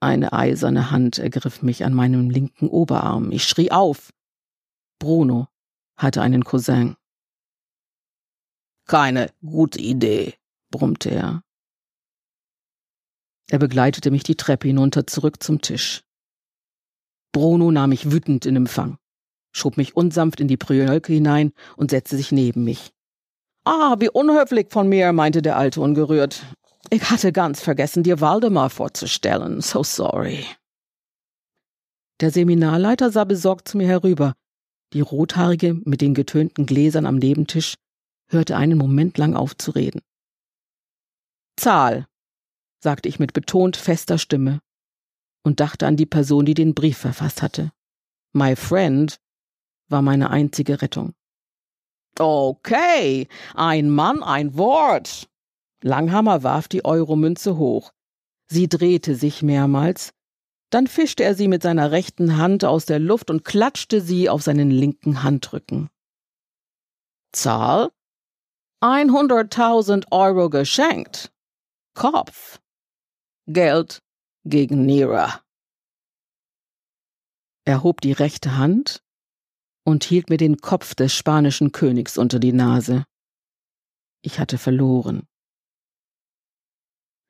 Eine 0.00 0.32
eiserne 0.32 0.90
Hand 0.90 1.18
ergriff 1.18 1.62
mich 1.62 1.84
an 1.84 1.94
meinem 1.94 2.30
linken 2.30 2.68
Oberarm. 2.68 3.30
Ich 3.32 3.44
schrie 3.44 3.70
auf. 3.70 4.10
Bruno 4.98 5.48
hatte 5.96 6.20
einen 6.22 6.44
Cousin. 6.44 6.96
Keine 8.86 9.32
gute 9.40 9.80
Idee, 9.80 10.34
brummte 10.70 11.10
er. 11.10 11.42
Er 13.48 13.58
begleitete 13.58 14.10
mich 14.10 14.22
die 14.22 14.34
Treppe 14.36 14.68
hinunter 14.68 15.06
zurück 15.06 15.42
zum 15.42 15.60
Tisch. 15.60 16.02
Bruno 17.32 17.70
nahm 17.70 17.90
mich 17.90 18.10
wütend 18.10 18.46
in 18.46 18.56
Empfang. 18.56 18.98
schob 19.52 19.76
mich 19.76 19.96
unsanft 19.96 20.40
in 20.40 20.48
die 20.48 20.56
Prölke 20.56 21.12
hinein 21.12 21.52
und 21.76 21.90
setzte 21.90 22.16
sich 22.16 22.32
neben 22.32 22.64
mich. 22.64 22.92
Ah, 23.64 23.96
wie 23.98 24.10
unhöflich 24.10 24.68
von 24.70 24.88
mir, 24.88 25.12
meinte 25.12 25.42
der 25.42 25.56
Alte 25.56 25.80
ungerührt. 25.80 26.44
Ich 26.90 27.10
hatte 27.10 27.32
ganz 27.32 27.60
vergessen, 27.60 28.02
dir 28.02 28.20
Waldemar 28.20 28.70
vorzustellen. 28.70 29.60
So 29.60 29.82
sorry. 29.82 30.46
Der 32.20 32.30
Seminarleiter 32.30 33.10
sah 33.10 33.24
besorgt 33.24 33.68
zu 33.68 33.76
mir 33.76 33.88
herüber. 33.88 34.34
Die 34.92 35.00
Rothaarige 35.00 35.74
mit 35.84 36.00
den 36.00 36.14
getönten 36.14 36.64
Gläsern 36.64 37.06
am 37.06 37.16
Nebentisch 37.16 37.74
hörte 38.28 38.56
einen 38.56 38.78
Moment 38.78 39.18
lang 39.18 39.34
auf 39.34 39.56
zu 39.56 39.72
reden. 39.72 40.00
Zahl, 41.56 42.06
sagte 42.78 43.08
ich 43.08 43.18
mit 43.18 43.32
betont 43.32 43.76
fester 43.76 44.18
Stimme 44.18 44.60
und 45.44 45.60
dachte 45.60 45.86
an 45.86 45.96
die 45.96 46.06
Person, 46.06 46.44
die 46.44 46.54
den 46.54 46.74
Brief 46.74 46.98
verfasst 46.98 47.42
hatte. 47.42 47.72
My 48.32 48.56
friend 48.56 49.18
war 49.88 50.02
meine 50.02 50.30
einzige 50.30 50.82
Rettung. 50.82 51.14
Okay, 52.18 53.28
ein 53.54 53.90
Mann, 53.90 54.22
ein 54.22 54.56
Wort. 54.56 55.28
Langhammer 55.82 56.42
warf 56.42 56.68
die 56.68 56.84
Euromünze 56.84 57.56
hoch. 57.56 57.92
Sie 58.48 58.68
drehte 58.68 59.14
sich 59.14 59.42
mehrmals, 59.42 60.12
dann 60.70 60.86
fischte 60.86 61.22
er 61.22 61.34
sie 61.34 61.48
mit 61.48 61.62
seiner 61.62 61.90
rechten 61.92 62.36
Hand 62.36 62.64
aus 62.64 62.86
der 62.86 62.98
Luft 62.98 63.30
und 63.30 63.44
klatschte 63.44 64.00
sie 64.00 64.28
auf 64.28 64.42
seinen 64.42 64.70
linken 64.70 65.22
Handrücken. 65.22 65.90
Zahl? 67.32 67.90
100.000 68.82 70.10
Euro 70.10 70.50
geschenkt. 70.50 71.32
Kopf. 71.94 72.60
Geld 73.48 74.02
gegen 74.44 74.86
Nera. 74.86 75.40
Er 77.64 77.84
hob 77.84 78.00
die 78.00 78.12
rechte 78.12 78.56
Hand 78.56 79.04
und 79.84 80.02
hielt 80.02 80.30
mir 80.30 80.36
den 80.36 80.58
Kopf 80.58 80.96
des 80.96 81.14
spanischen 81.14 81.70
Königs 81.70 82.18
unter 82.18 82.40
die 82.40 82.52
Nase. 82.52 83.04
Ich 84.22 84.40
hatte 84.40 84.58
verloren. 84.58 85.28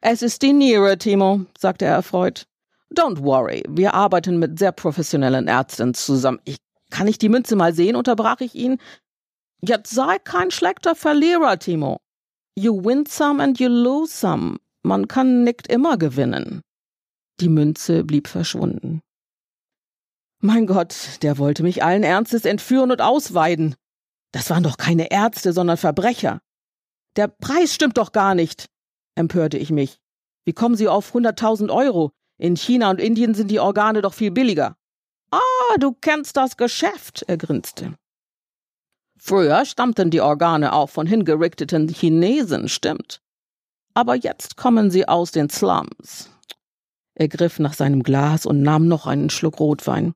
Es 0.00 0.22
ist 0.22 0.40
die 0.40 0.54
Niere, 0.54 0.96
Timo, 0.96 1.44
sagte 1.58 1.84
er 1.84 1.94
erfreut. 1.94 2.46
Don't 2.94 3.22
worry, 3.22 3.62
wir 3.68 3.92
arbeiten 3.92 4.38
mit 4.38 4.58
sehr 4.58 4.72
professionellen 4.72 5.48
Ärzten 5.48 5.92
zusammen. 5.92 6.40
Ich, 6.44 6.56
kann 6.90 7.08
ich 7.08 7.18
die 7.18 7.28
Münze 7.28 7.56
mal 7.56 7.74
sehen, 7.74 7.96
unterbrach 7.96 8.40
ich 8.40 8.54
ihn. 8.54 8.78
Jetzt 9.60 9.90
sei 9.90 10.18
kein 10.18 10.50
schlechter 10.50 10.94
Verlierer, 10.94 11.58
Timo. 11.58 11.98
You 12.54 12.82
win 12.82 13.04
some 13.04 13.42
and 13.42 13.60
you 13.60 13.68
lose 13.68 14.12
some. 14.12 14.58
Man 14.86 15.08
kann 15.08 15.42
nicht 15.42 15.66
immer 15.66 15.98
gewinnen. 15.98 16.62
Die 17.40 17.48
Münze 17.48 18.04
blieb 18.04 18.28
verschwunden. 18.28 19.00
Mein 20.40 20.68
Gott, 20.68 21.18
der 21.22 21.38
wollte 21.38 21.64
mich 21.64 21.82
allen 21.82 22.04
Ernstes 22.04 22.44
entführen 22.44 22.92
und 22.92 23.00
ausweiden. 23.00 23.74
Das 24.30 24.48
waren 24.48 24.62
doch 24.62 24.76
keine 24.76 25.10
Ärzte, 25.10 25.52
sondern 25.52 25.76
Verbrecher. 25.76 26.40
Der 27.16 27.26
Preis 27.26 27.74
stimmt 27.74 27.98
doch 27.98 28.12
gar 28.12 28.36
nicht, 28.36 28.66
empörte 29.16 29.58
ich 29.58 29.70
mich. 29.70 29.98
Wie 30.44 30.52
kommen 30.52 30.76
Sie 30.76 30.86
auf 30.86 31.12
hunderttausend 31.12 31.72
Euro? 31.72 32.12
In 32.38 32.54
China 32.54 32.90
und 32.90 33.00
Indien 33.00 33.34
sind 33.34 33.50
die 33.50 33.58
Organe 33.58 34.02
doch 34.02 34.14
viel 34.14 34.30
billiger. 34.30 34.76
Ah, 35.32 35.78
du 35.80 35.94
kennst 36.00 36.36
das 36.36 36.56
Geschäft, 36.56 37.24
er 37.26 37.38
grinste. 37.38 37.96
Früher 39.18 39.64
stammten 39.64 40.12
die 40.12 40.20
Organe 40.20 40.72
auch 40.72 40.90
von 40.90 41.08
hingerichteten 41.08 41.88
Chinesen, 41.88 42.68
stimmt. 42.68 43.20
Aber 43.96 44.14
jetzt 44.14 44.58
kommen 44.58 44.90
sie 44.90 45.08
aus 45.08 45.30
den 45.30 45.48
Slums. 45.48 46.28
Er 47.14 47.28
griff 47.28 47.58
nach 47.58 47.72
seinem 47.72 48.02
Glas 48.02 48.44
und 48.44 48.60
nahm 48.60 48.88
noch 48.88 49.06
einen 49.06 49.30
Schluck 49.30 49.58
Rotwein. 49.58 50.12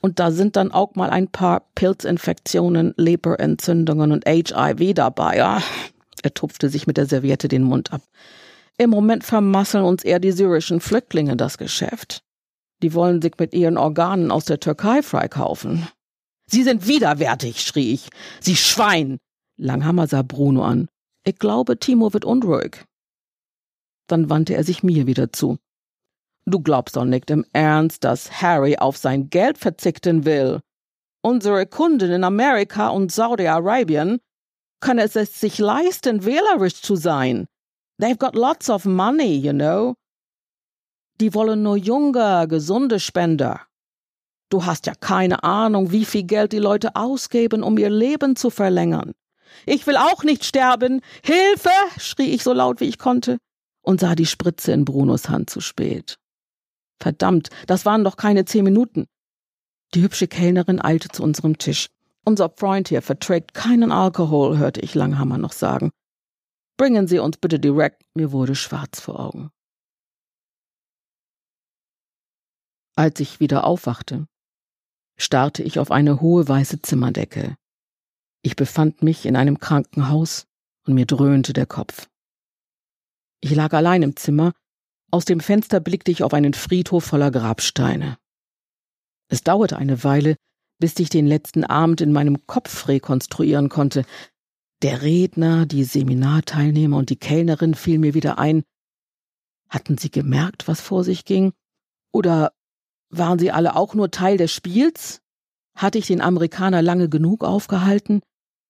Und 0.00 0.18
da 0.18 0.30
sind 0.30 0.56
dann 0.56 0.72
auch 0.72 0.94
mal 0.94 1.10
ein 1.10 1.28
paar 1.28 1.66
Pilzinfektionen, 1.74 2.94
Leberentzündungen 2.96 4.12
und 4.12 4.26
HIV 4.26 4.94
dabei. 4.94 5.36
Ja, 5.36 5.62
er 6.22 6.32
tupfte 6.32 6.70
sich 6.70 6.86
mit 6.86 6.96
der 6.96 7.04
Serviette 7.04 7.48
den 7.48 7.62
Mund 7.62 7.92
ab. 7.92 8.00
Im 8.78 8.88
Moment 8.88 9.22
vermasseln 9.22 9.84
uns 9.84 10.02
eher 10.02 10.18
die 10.18 10.32
syrischen 10.32 10.80
Flüchtlinge 10.80 11.36
das 11.36 11.58
Geschäft. 11.58 12.22
Die 12.82 12.94
wollen 12.94 13.20
sich 13.20 13.34
mit 13.38 13.52
ihren 13.52 13.76
Organen 13.76 14.30
aus 14.30 14.46
der 14.46 14.60
Türkei 14.60 15.02
freikaufen. 15.02 15.86
Sie 16.46 16.62
sind 16.62 16.88
widerwärtig, 16.88 17.60
schrie 17.60 17.92
ich. 17.92 18.08
Sie 18.40 18.56
Schwein! 18.56 19.18
Langhammer 19.58 20.06
sah 20.06 20.22
Bruno 20.22 20.64
an. 20.64 20.88
Ich 21.22 21.38
glaube, 21.38 21.78
Timo 21.78 22.14
wird 22.14 22.24
unruhig. 22.24 22.86
Dann 24.10 24.28
wandte 24.28 24.54
er 24.54 24.64
sich 24.64 24.82
mir 24.82 25.06
wieder 25.06 25.32
zu. 25.32 25.58
Du 26.44 26.58
glaubst 26.60 26.96
doch 26.96 27.04
nicht 27.04 27.30
im 27.30 27.46
Ernst, 27.52 28.02
dass 28.02 28.42
Harry 28.42 28.76
auf 28.76 28.96
sein 28.96 29.30
Geld 29.30 29.56
verzichten 29.56 30.24
will. 30.24 30.60
Unsere 31.22 31.64
Kunden 31.66 32.10
in 32.10 32.24
Amerika 32.24 32.88
und 32.88 33.12
Saudi-Arabien 33.12 34.18
können 34.80 34.98
es 34.98 35.12
sich 35.12 35.58
leisten, 35.58 36.24
wählerisch 36.24 36.82
zu 36.82 36.96
sein. 36.96 37.46
They've 38.00 38.18
got 38.18 38.34
lots 38.34 38.68
of 38.68 38.84
money, 38.84 39.36
you 39.36 39.52
know. 39.52 39.94
Die 41.20 41.32
wollen 41.32 41.62
nur 41.62 41.76
junge, 41.76 42.48
gesunde 42.48 42.98
Spender. 42.98 43.60
Du 44.48 44.64
hast 44.64 44.86
ja 44.86 44.94
keine 44.98 45.44
Ahnung, 45.44 45.92
wie 45.92 46.04
viel 46.04 46.24
Geld 46.24 46.52
die 46.52 46.58
Leute 46.58 46.96
ausgeben, 46.96 47.62
um 47.62 47.78
ihr 47.78 47.90
Leben 47.90 48.34
zu 48.34 48.50
verlängern. 48.50 49.12
Ich 49.66 49.86
will 49.86 49.96
auch 49.96 50.24
nicht 50.24 50.44
sterben. 50.44 51.00
Hilfe! 51.22 51.70
schrie 51.98 52.34
ich 52.34 52.42
so 52.42 52.52
laut 52.52 52.80
wie 52.80 52.86
ich 52.86 52.98
konnte 52.98 53.38
und 53.82 54.00
sah 54.00 54.14
die 54.14 54.26
Spritze 54.26 54.72
in 54.72 54.84
Brunos 54.84 55.28
Hand 55.28 55.50
zu 55.50 55.60
spät. 55.60 56.18
Verdammt, 57.00 57.48
das 57.66 57.86
waren 57.86 58.04
doch 58.04 58.16
keine 58.16 58.44
zehn 58.44 58.64
Minuten. 58.64 59.06
Die 59.94 60.02
hübsche 60.02 60.28
Kellnerin 60.28 60.80
eilte 60.80 61.08
zu 61.08 61.22
unserem 61.22 61.58
Tisch. 61.58 61.88
Unser 62.24 62.50
Freund 62.50 62.88
hier 62.88 63.02
verträgt 63.02 63.54
keinen 63.54 63.90
Alkohol, 63.90 64.58
hörte 64.58 64.80
ich 64.80 64.94
Langhammer 64.94 65.38
noch 65.38 65.52
sagen. 65.52 65.90
Bringen 66.76 67.08
Sie 67.08 67.18
uns 67.18 67.38
bitte 67.38 67.58
direkt. 67.58 68.02
Mir 68.14 68.32
wurde 68.32 68.54
schwarz 68.54 69.00
vor 69.00 69.18
Augen. 69.18 69.50
Als 72.96 73.18
ich 73.20 73.40
wieder 73.40 73.64
aufwachte, 73.64 74.26
starrte 75.16 75.62
ich 75.62 75.78
auf 75.78 75.90
eine 75.90 76.20
hohe 76.20 76.46
weiße 76.46 76.82
Zimmerdecke. 76.82 77.56
Ich 78.42 78.56
befand 78.56 79.02
mich 79.02 79.24
in 79.26 79.36
einem 79.36 79.58
Krankenhaus 79.58 80.46
und 80.86 80.94
mir 80.94 81.06
dröhnte 81.06 81.52
der 81.52 81.66
Kopf. 81.66 82.09
Ich 83.40 83.54
lag 83.54 83.72
allein 83.72 84.02
im 84.02 84.16
Zimmer, 84.16 84.52
aus 85.10 85.24
dem 85.24 85.40
Fenster 85.40 85.80
blickte 85.80 86.10
ich 86.10 86.22
auf 86.22 86.34
einen 86.34 86.54
Friedhof 86.54 87.04
voller 87.04 87.30
Grabsteine. 87.30 88.18
Es 89.28 89.42
dauerte 89.42 89.76
eine 89.76 90.04
Weile, 90.04 90.36
bis 90.78 90.98
ich 90.98 91.08
den 91.08 91.26
letzten 91.26 91.64
Abend 91.64 92.00
in 92.00 92.12
meinem 92.12 92.46
Kopf 92.46 92.88
rekonstruieren 92.88 93.68
konnte, 93.68 94.04
der 94.82 95.02
Redner, 95.02 95.66
die 95.66 95.84
Seminarteilnehmer 95.84 96.96
und 96.96 97.10
die 97.10 97.18
Kellnerin 97.18 97.74
fiel 97.74 97.98
mir 97.98 98.14
wieder 98.14 98.38
ein. 98.38 98.62
Hatten 99.68 99.98
sie 99.98 100.10
gemerkt, 100.10 100.68
was 100.68 100.80
vor 100.80 101.04
sich 101.04 101.24
ging? 101.24 101.52
Oder 102.12 102.52
waren 103.10 103.38
sie 103.38 103.50
alle 103.50 103.76
auch 103.76 103.94
nur 103.94 104.10
Teil 104.10 104.36
des 104.36 104.52
Spiels? 104.52 105.20
Hatte 105.76 105.98
ich 105.98 106.06
den 106.06 106.20
Amerikaner 106.20 106.82
lange 106.82 107.08
genug 107.08 107.44
aufgehalten? 107.44 108.22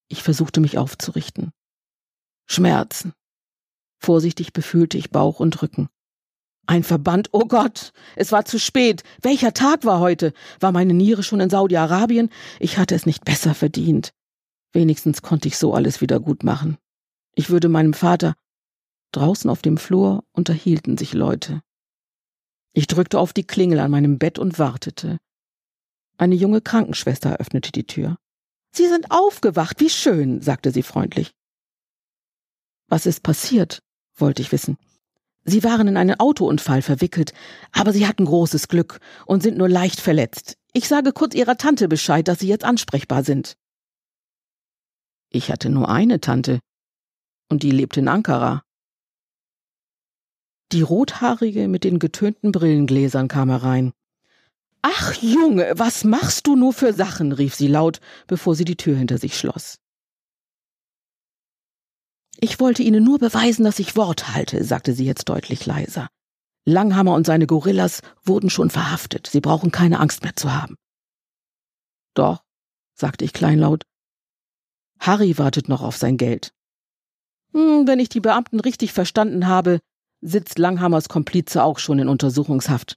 Ich 0.08 0.22
versuchte 0.22 0.60
mich 0.60 0.78
aufzurichten. 0.78 1.52
Schmerzen. 2.46 3.14
Vorsichtig 4.00 4.52
befühlte 4.52 4.96
ich 4.96 5.10
Bauch 5.10 5.40
und 5.40 5.60
Rücken. 5.62 5.88
Ein 6.66 6.84
Verband, 6.84 7.28
oh 7.32 7.46
Gott, 7.46 7.92
es 8.16 8.32
war 8.32 8.44
zu 8.44 8.58
spät. 8.58 9.02
Welcher 9.22 9.52
Tag 9.52 9.84
war 9.84 10.00
heute? 10.00 10.32
War 10.58 10.72
meine 10.72 10.94
Niere 10.94 11.22
schon 11.22 11.40
in 11.40 11.50
Saudi-Arabien? 11.50 12.30
Ich 12.58 12.78
hatte 12.78 12.94
es 12.94 13.06
nicht 13.06 13.24
besser 13.24 13.54
verdient. 13.54 14.12
Wenigstens 14.72 15.20
konnte 15.22 15.48
ich 15.48 15.58
so 15.58 15.74
alles 15.74 16.00
wieder 16.00 16.20
gut 16.20 16.44
machen. 16.44 16.78
Ich 17.34 17.50
würde 17.50 17.68
meinem 17.68 17.92
Vater. 17.92 18.36
Draußen 19.12 19.50
auf 19.50 19.62
dem 19.62 19.76
Flur 19.76 20.24
unterhielten 20.32 20.96
sich 20.96 21.12
Leute. 21.12 21.60
Ich 22.72 22.86
drückte 22.86 23.18
auf 23.18 23.32
die 23.32 23.46
Klingel 23.46 23.80
an 23.80 23.90
meinem 23.90 24.18
Bett 24.18 24.38
und 24.38 24.58
wartete. 24.58 25.18
Eine 26.16 26.36
junge 26.36 26.60
Krankenschwester 26.60 27.36
öffnete 27.38 27.72
die 27.72 27.86
Tür. 27.86 28.16
Sie 28.72 28.86
sind 28.86 29.10
aufgewacht, 29.10 29.80
wie 29.80 29.90
schön, 29.90 30.40
sagte 30.40 30.70
sie 30.70 30.84
freundlich. 30.84 31.32
Was 32.86 33.06
ist 33.06 33.22
passiert? 33.22 33.82
Wollte 34.20 34.42
ich 34.42 34.52
wissen. 34.52 34.76
Sie 35.44 35.64
waren 35.64 35.88
in 35.88 35.96
einen 35.96 36.20
Autounfall 36.20 36.82
verwickelt, 36.82 37.32
aber 37.72 37.92
sie 37.92 38.06
hatten 38.06 38.24
großes 38.24 38.68
Glück 38.68 39.00
und 39.26 39.42
sind 39.42 39.56
nur 39.56 39.68
leicht 39.68 40.00
verletzt. 40.00 40.56
Ich 40.72 40.86
sage 40.86 41.12
kurz 41.12 41.34
Ihrer 41.34 41.56
Tante 41.56 41.88
Bescheid, 41.88 42.28
dass 42.28 42.40
Sie 42.40 42.48
jetzt 42.48 42.64
ansprechbar 42.64 43.24
sind. 43.24 43.56
Ich 45.30 45.50
hatte 45.50 45.70
nur 45.70 45.88
eine 45.88 46.20
Tante, 46.20 46.60
und 47.48 47.62
die 47.62 47.70
lebt 47.70 47.96
in 47.96 48.08
Ankara. 48.08 48.62
Die 50.72 50.82
Rothaarige 50.82 51.66
mit 51.66 51.82
den 51.82 51.98
getönten 51.98 52.52
Brillengläsern 52.52 53.26
kam 53.26 53.50
herein. 53.50 53.92
Ach, 54.82 55.14
Junge, 55.20 55.72
was 55.74 56.04
machst 56.04 56.46
du 56.46 56.54
nur 56.54 56.72
für 56.72 56.92
Sachen? 56.92 57.32
rief 57.32 57.54
sie 57.54 57.66
laut, 57.66 58.00
bevor 58.28 58.54
sie 58.54 58.64
die 58.64 58.76
Tür 58.76 58.96
hinter 58.96 59.18
sich 59.18 59.36
schloss. 59.36 59.79
Ich 62.42 62.58
wollte 62.58 62.82
Ihnen 62.82 63.04
nur 63.04 63.18
beweisen, 63.18 63.64
dass 63.64 63.78
ich 63.78 63.96
Wort 63.96 64.34
halte, 64.34 64.64
sagte 64.64 64.94
sie 64.94 65.04
jetzt 65.04 65.28
deutlich 65.28 65.66
leiser. 65.66 66.08
Langhammer 66.64 67.14
und 67.14 67.26
seine 67.26 67.46
Gorillas 67.46 68.00
wurden 68.24 68.48
schon 68.48 68.70
verhaftet. 68.70 69.26
Sie 69.26 69.40
brauchen 69.40 69.70
keine 69.70 70.00
Angst 70.00 70.22
mehr 70.22 70.34
zu 70.34 70.52
haben. 70.52 70.76
Doch, 72.14 72.42
sagte 72.94 73.26
ich 73.26 73.34
kleinlaut. 73.34 73.84
Harry 74.98 75.36
wartet 75.36 75.68
noch 75.68 75.82
auf 75.82 75.96
sein 75.96 76.16
Geld. 76.16 76.52
Hm, 77.52 77.86
wenn 77.86 77.98
ich 77.98 78.08
die 78.08 78.20
Beamten 78.20 78.60
richtig 78.60 78.92
verstanden 78.92 79.46
habe, 79.46 79.80
sitzt 80.22 80.58
Langhammers 80.58 81.08
Komplize 81.08 81.62
auch 81.62 81.78
schon 81.78 81.98
in 81.98 82.08
Untersuchungshaft. 82.08 82.96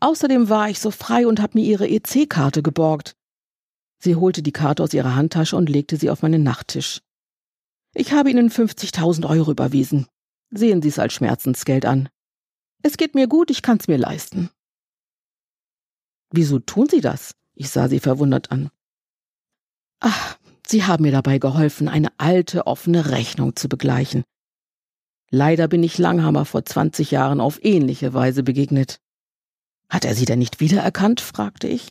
Außerdem 0.00 0.48
war 0.48 0.68
ich 0.68 0.80
so 0.80 0.90
frei 0.90 1.26
und 1.26 1.40
hab 1.40 1.54
mir 1.54 1.64
ihre 1.64 1.88
EC-Karte 1.88 2.62
geborgt. 2.62 3.14
Sie 3.98 4.16
holte 4.16 4.42
die 4.42 4.52
Karte 4.52 4.82
aus 4.82 4.94
ihrer 4.94 5.14
Handtasche 5.14 5.56
und 5.56 5.68
legte 5.68 5.96
sie 5.96 6.10
auf 6.10 6.22
meinen 6.22 6.42
Nachttisch. 6.42 7.00
Ich 7.94 8.12
habe 8.12 8.30
Ihnen 8.30 8.50
50.000 8.50 9.28
Euro 9.28 9.50
überwiesen. 9.50 10.06
Sehen 10.50 10.82
Sie 10.82 10.88
es 10.88 10.98
als 10.98 11.12
Schmerzensgeld 11.12 11.84
an. 11.84 12.08
Es 12.82 12.96
geht 12.96 13.14
mir 13.14 13.26
gut, 13.26 13.50
ich 13.50 13.62
kann's 13.62 13.88
mir 13.88 13.98
leisten. 13.98 14.50
Wieso 16.30 16.58
tun 16.58 16.88
Sie 16.88 17.00
das? 17.00 17.34
Ich 17.54 17.70
sah 17.70 17.88
sie 17.88 18.00
verwundert 18.00 18.50
an. 18.50 18.70
Ach, 19.98 20.38
Sie 20.66 20.84
haben 20.84 21.02
mir 21.02 21.12
dabei 21.12 21.38
geholfen, 21.38 21.88
eine 21.88 22.08
alte, 22.16 22.66
offene 22.66 23.10
Rechnung 23.10 23.56
zu 23.56 23.68
begleichen. 23.68 24.22
Leider 25.30 25.66
bin 25.66 25.82
ich 25.82 25.98
Langhammer 25.98 26.44
vor 26.44 26.64
20 26.64 27.10
Jahren 27.10 27.40
auf 27.40 27.62
ähnliche 27.64 28.14
Weise 28.14 28.44
begegnet. 28.44 29.00
Hat 29.88 30.04
er 30.04 30.14
Sie 30.14 30.24
denn 30.24 30.38
nicht 30.38 30.60
wiedererkannt? 30.60 31.20
fragte 31.20 31.66
ich. 31.66 31.88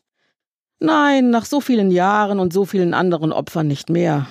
Nein, 0.80 1.30
nach 1.30 1.44
so 1.44 1.60
vielen 1.60 1.92
Jahren 1.92 2.40
und 2.40 2.54
so 2.54 2.66
vielen 2.66 2.94
anderen 2.94 3.34
Opfern 3.34 3.68
nicht 3.68 3.90
mehr. 3.90 4.28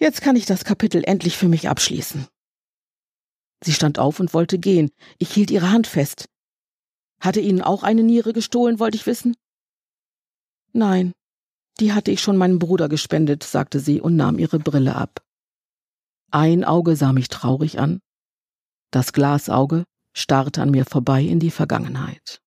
Jetzt 0.00 0.22
kann 0.22 0.34
ich 0.34 0.46
das 0.46 0.64
Kapitel 0.64 1.04
endlich 1.04 1.36
für 1.36 1.48
mich 1.48 1.68
abschließen. 1.68 2.26
Sie 3.62 3.74
stand 3.74 3.98
auf 3.98 4.18
und 4.18 4.32
wollte 4.32 4.58
gehen. 4.58 4.90
Ich 5.18 5.32
hielt 5.32 5.50
ihre 5.50 5.70
Hand 5.70 5.86
fest. 5.86 6.26
Hatte 7.20 7.40
Ihnen 7.40 7.60
auch 7.60 7.82
eine 7.82 8.02
Niere 8.02 8.32
gestohlen, 8.32 8.78
wollte 8.78 8.96
ich 8.96 9.04
wissen? 9.04 9.36
Nein, 10.72 11.12
die 11.80 11.92
hatte 11.92 12.10
ich 12.10 12.20
schon 12.22 12.36
meinem 12.36 12.58
Bruder 12.58 12.88
gespendet, 12.88 13.42
sagte 13.42 13.80
sie 13.80 14.00
und 14.00 14.16
nahm 14.16 14.38
ihre 14.38 14.58
Brille 14.58 14.96
ab. 14.96 15.22
Ein 16.30 16.64
Auge 16.64 16.96
sah 16.96 17.12
mich 17.12 17.28
traurig 17.28 17.78
an. 17.78 18.00
Das 18.90 19.12
Glasauge 19.12 19.84
starrte 20.14 20.62
an 20.62 20.70
mir 20.70 20.84
vorbei 20.84 21.22
in 21.22 21.40
die 21.40 21.50
Vergangenheit. 21.50 22.40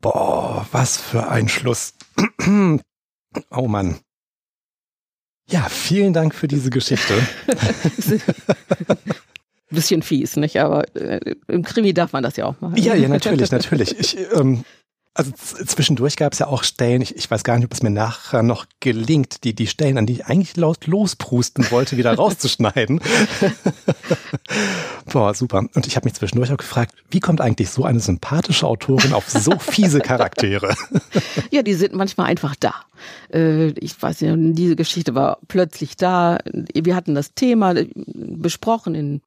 Boah, 0.00 0.66
was 0.72 0.96
für 0.96 1.28
ein 1.28 1.48
Schluss. 1.48 1.94
oh 3.50 3.68
Mann. 3.68 4.00
Ja, 5.50 5.66
vielen 5.68 6.12
Dank 6.12 6.34
für 6.34 6.46
diese 6.46 6.70
Geschichte. 6.70 7.14
Bisschen 9.70 10.02
fies, 10.02 10.36
nicht? 10.36 10.58
Aber 10.60 10.84
äh, 10.94 11.34
im 11.46 11.62
Krimi 11.62 11.92
darf 11.92 12.12
man 12.12 12.22
das 12.22 12.36
ja 12.36 12.46
auch 12.46 12.60
machen. 12.60 12.76
Ja, 12.76 12.94
ja, 12.94 13.08
natürlich, 13.08 13.50
natürlich. 13.50 13.98
Ich, 13.98 14.16
ähm, 14.34 14.64
also 15.18 15.32
zwischendurch 15.32 16.16
gab 16.16 16.32
es 16.32 16.38
ja 16.38 16.46
auch 16.46 16.62
Stellen, 16.62 17.02
ich, 17.02 17.16
ich 17.16 17.28
weiß 17.28 17.42
gar 17.42 17.56
nicht, 17.56 17.64
ob 17.64 17.72
es 17.72 17.82
mir 17.82 17.90
nachher 17.90 18.44
noch 18.44 18.66
gelingt, 18.78 19.42
die, 19.42 19.52
die 19.52 19.66
Stellen, 19.66 19.98
an 19.98 20.06
die 20.06 20.12
ich 20.12 20.26
eigentlich 20.26 20.56
laut 20.56 20.86
losprusten 20.86 21.68
wollte, 21.72 21.96
wieder 21.96 22.14
rauszuschneiden. 22.14 23.00
Boah, 25.12 25.34
super. 25.34 25.64
Und 25.74 25.88
ich 25.88 25.96
habe 25.96 26.06
mich 26.06 26.14
zwischendurch 26.14 26.52
auch 26.52 26.56
gefragt, 26.56 26.94
wie 27.10 27.18
kommt 27.18 27.40
eigentlich 27.40 27.70
so 27.70 27.84
eine 27.84 27.98
sympathische 27.98 28.68
Autorin 28.68 29.12
auf 29.12 29.28
so 29.28 29.58
fiese 29.58 29.98
Charaktere? 29.98 30.76
ja, 31.50 31.62
die 31.62 31.74
sind 31.74 31.94
manchmal 31.94 32.28
einfach 32.28 32.54
da. 32.54 32.74
Äh, 33.32 33.70
ich 33.70 34.00
weiß 34.00 34.20
nicht, 34.20 34.56
diese 34.56 34.76
Geschichte 34.76 35.16
war 35.16 35.38
plötzlich 35.48 35.96
da. 35.96 36.38
Wir 36.44 36.94
hatten 36.94 37.16
das 37.16 37.34
Thema 37.34 37.74
besprochen 38.04 38.94
in 38.94 39.20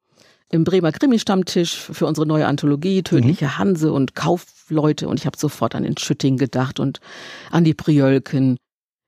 im 0.52 0.64
Bremer 0.64 0.92
Krimi-Stammtisch 0.92 1.74
für 1.74 2.06
unsere 2.06 2.26
neue 2.26 2.46
Anthologie, 2.46 3.02
Tödliche 3.02 3.46
mhm. 3.46 3.58
Hanse 3.58 3.92
und 3.92 4.14
Kaufleute. 4.14 5.08
Und 5.08 5.18
ich 5.18 5.26
habe 5.26 5.36
sofort 5.36 5.74
an 5.74 5.82
den 5.82 5.96
Schütting 5.96 6.36
gedacht 6.36 6.78
und 6.78 7.00
an 7.50 7.64
die 7.64 7.74
Priölken, 7.74 8.58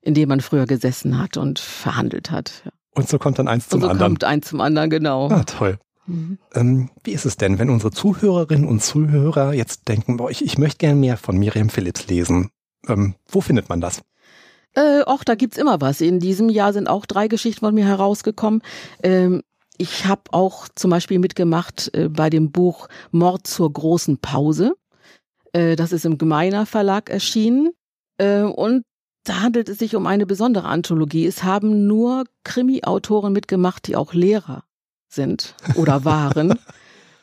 in 0.01 0.15
dem 0.15 0.31
man 0.31 0.41
früher 0.41 0.67
gesessen 0.67 1.19
hat 1.19 1.37
und 1.37 1.59
verhandelt 1.59 2.31
hat. 2.31 2.65
Und 2.95 3.09
so 3.09 3.19
kommt 3.19 3.39
dann 3.39 3.47
eins 3.47 3.69
zum 3.69 3.77
und 3.77 3.83
so 3.83 3.89
anderen. 3.91 4.13
kommt 4.13 4.25
eins 4.25 4.49
zum 4.49 4.61
anderen, 4.61 4.89
genau. 4.89 5.29
Ah, 5.29 5.45
toll. 5.45 5.79
Mhm. 6.07 6.39
Ähm, 6.55 6.91
wie 7.03 7.13
ist 7.13 7.27
es 7.27 7.37
denn, 7.37 7.59
wenn 7.59 7.69
unsere 7.69 7.91
Zuhörerinnen 7.91 8.67
und 8.67 8.83
Zuhörer 8.83 9.53
jetzt 9.53 9.89
denken, 9.89 10.17
boah, 10.17 10.31
ich, 10.31 10.43
ich 10.43 10.57
möchte 10.57 10.79
gerne 10.79 10.99
mehr 10.99 11.19
von 11.19 11.37
Miriam 11.37 11.69
Phillips 11.69 12.07
lesen? 12.07 12.51
Ähm, 12.89 13.17
wo 13.29 13.43
findet 13.43 13.69
man 13.69 13.83
das? 13.83 14.01
Äh, 14.75 15.03
och, 15.07 15.25
da 15.25 15.35
gibt's 15.35 15.59
immer 15.59 15.81
was. 15.81 16.01
In 16.01 16.21
diesem 16.21 16.49
Jahr 16.49 16.73
sind 16.73 16.89
auch 16.89 17.05
drei 17.07 17.29
Geschichten 17.29 17.61
von 17.61 17.75
mir 17.75 17.87
herausgekommen. 17.87 18.63
Ähm, 19.03 19.43
ich 19.77 20.07
habe 20.07 20.23
auch 20.33 20.69
zum 20.75 20.91
Beispiel 20.91 21.19
mitgemacht 21.19 21.91
äh, 21.95 22.09
bei 22.09 22.31
dem 22.31 22.51
Buch 22.51 22.89
Mord 23.11 23.47
zur 23.47 23.73
großen 23.73 24.19
Pause. 24.19 24.75
Äh, 25.53 25.77
das 25.77 25.93
ist 25.93 26.05
im 26.05 26.19
Gemeiner 26.19 26.67
Verlag 26.67 27.11
erschienen. 27.11 27.71
Äh, 28.19 28.43
und 28.43 28.85
da 29.25 29.41
handelt 29.41 29.69
es 29.69 29.79
sich 29.79 29.97
um 29.97 30.07
eine 30.07 30.27
besondere 30.27 30.69
Anthologie. 30.69 31.27
Es 31.27 31.43
haben 31.43 31.87
nur 31.87 32.25
Krimi-Autoren 32.45 33.33
mitgemacht, 33.33 33.87
die 33.87 33.97
auch 33.97 34.13
Lehrer 34.13 34.65
sind 35.09 35.55
oder 35.77 36.05
waren. 36.05 36.59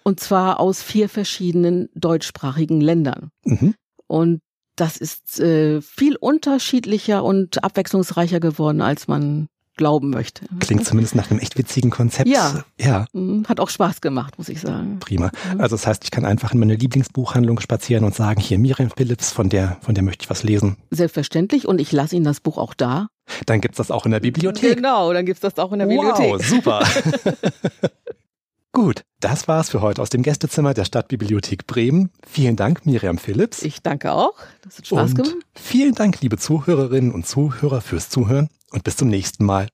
und 0.04 0.20
zwar 0.20 0.60
aus 0.60 0.82
vier 0.82 1.10
verschiedenen 1.10 1.90
deutschsprachigen 1.94 2.82
Ländern. 2.82 3.30
Mhm. 3.46 3.76
Und 4.08 4.42
das 4.76 4.98
ist 4.98 5.40
äh, 5.40 5.82
viel 5.82 6.16
unterschiedlicher 6.16 7.24
und 7.24 7.64
abwechslungsreicher 7.64 8.40
geworden, 8.40 8.82
als 8.82 9.08
man 9.08 9.48
glauben 9.76 10.10
möchte. 10.10 10.46
Klingt 10.60 10.86
zumindest 10.86 11.16
nach 11.16 11.32
einem 11.32 11.40
echt 11.40 11.58
witzigen 11.58 11.90
Konzept. 11.90 12.30
Ja. 12.30 12.64
ja. 12.80 13.06
Mhm. 13.14 13.46
Hat 13.48 13.60
auch 13.60 13.70
Spaß 13.70 14.02
gemacht, 14.02 14.38
muss 14.38 14.50
ich 14.50 14.62
sagen. 14.62 15.00
Prima. 15.00 15.32
Mhm. 15.54 15.62
Also 15.62 15.76
das 15.76 15.88
heißt, 15.88 16.04
ich 16.04 16.12
kann 16.12 16.26
einfach 16.26 16.54
in 16.54 16.60
meine 16.60 16.76
Lieblingsbuchhandlung 16.76 17.60
spazieren 17.60 18.04
und 18.04 18.16
sagen, 18.16 18.42
hier 18.42 18.60
Miriam 18.60 18.90
Phillips, 18.96 19.32
von 19.32 19.50
der, 19.50 19.78
von 19.82 19.96
der 19.96 20.04
möchte 20.04 20.24
ich 20.24 20.30
was 20.30 20.44
lesen. 20.44 20.78
Selbstverständlich 20.92 21.68
und 21.68 21.80
ich 21.80 21.92
lasse 21.92 22.16
Ihnen 22.16 22.26
das 22.26 22.40
Buch 22.40 22.58
auch 22.58 22.74
da. 22.74 23.08
Dann 23.46 23.62
gibt's 23.62 23.78
das 23.78 23.92
auch 23.92 24.06
in 24.06 24.12
der 24.12 24.20
Bibliothek. 24.20 24.76
Genau, 24.76 25.14
dann 25.14 25.26
gibt's 25.26 25.42
das 25.42 25.58
auch 25.58 25.72
in 25.72 25.80
der 25.80 25.86
Bibliothek. 25.86 26.32
Wow, 26.32 26.46
super. 26.46 26.84
Gut, 28.74 29.04
das 29.20 29.50
war's 29.50 29.70
für 29.70 29.82
heute 29.82 30.02
aus 30.02 30.10
dem 30.10 30.24
Gästezimmer 30.24 30.74
der 30.74 30.86
Stadtbibliothek 30.86 31.68
Bremen. 31.68 32.10
Vielen 32.26 32.56
Dank, 32.56 32.86
Miriam 32.86 33.18
Phillips. 33.18 33.64
Ich 33.64 33.82
danke 33.82 34.14
auch. 34.14 34.36
Das 34.62 34.78
hat 34.78 34.88
Spaß 34.88 35.10
und 35.12 35.16
gemacht. 35.16 35.36
Vielen 35.56 35.94
Dank, 35.94 36.22
liebe 36.22 36.38
Zuhörerinnen 36.38 37.12
und 37.12 37.28
Zuhörer, 37.28 37.82
fürs 37.82 38.10
Zuhören 38.10 38.48
und 38.72 38.86
bis 38.86 38.96
zum 38.96 39.10
nächsten 39.10 39.44
Mal. 39.44 39.68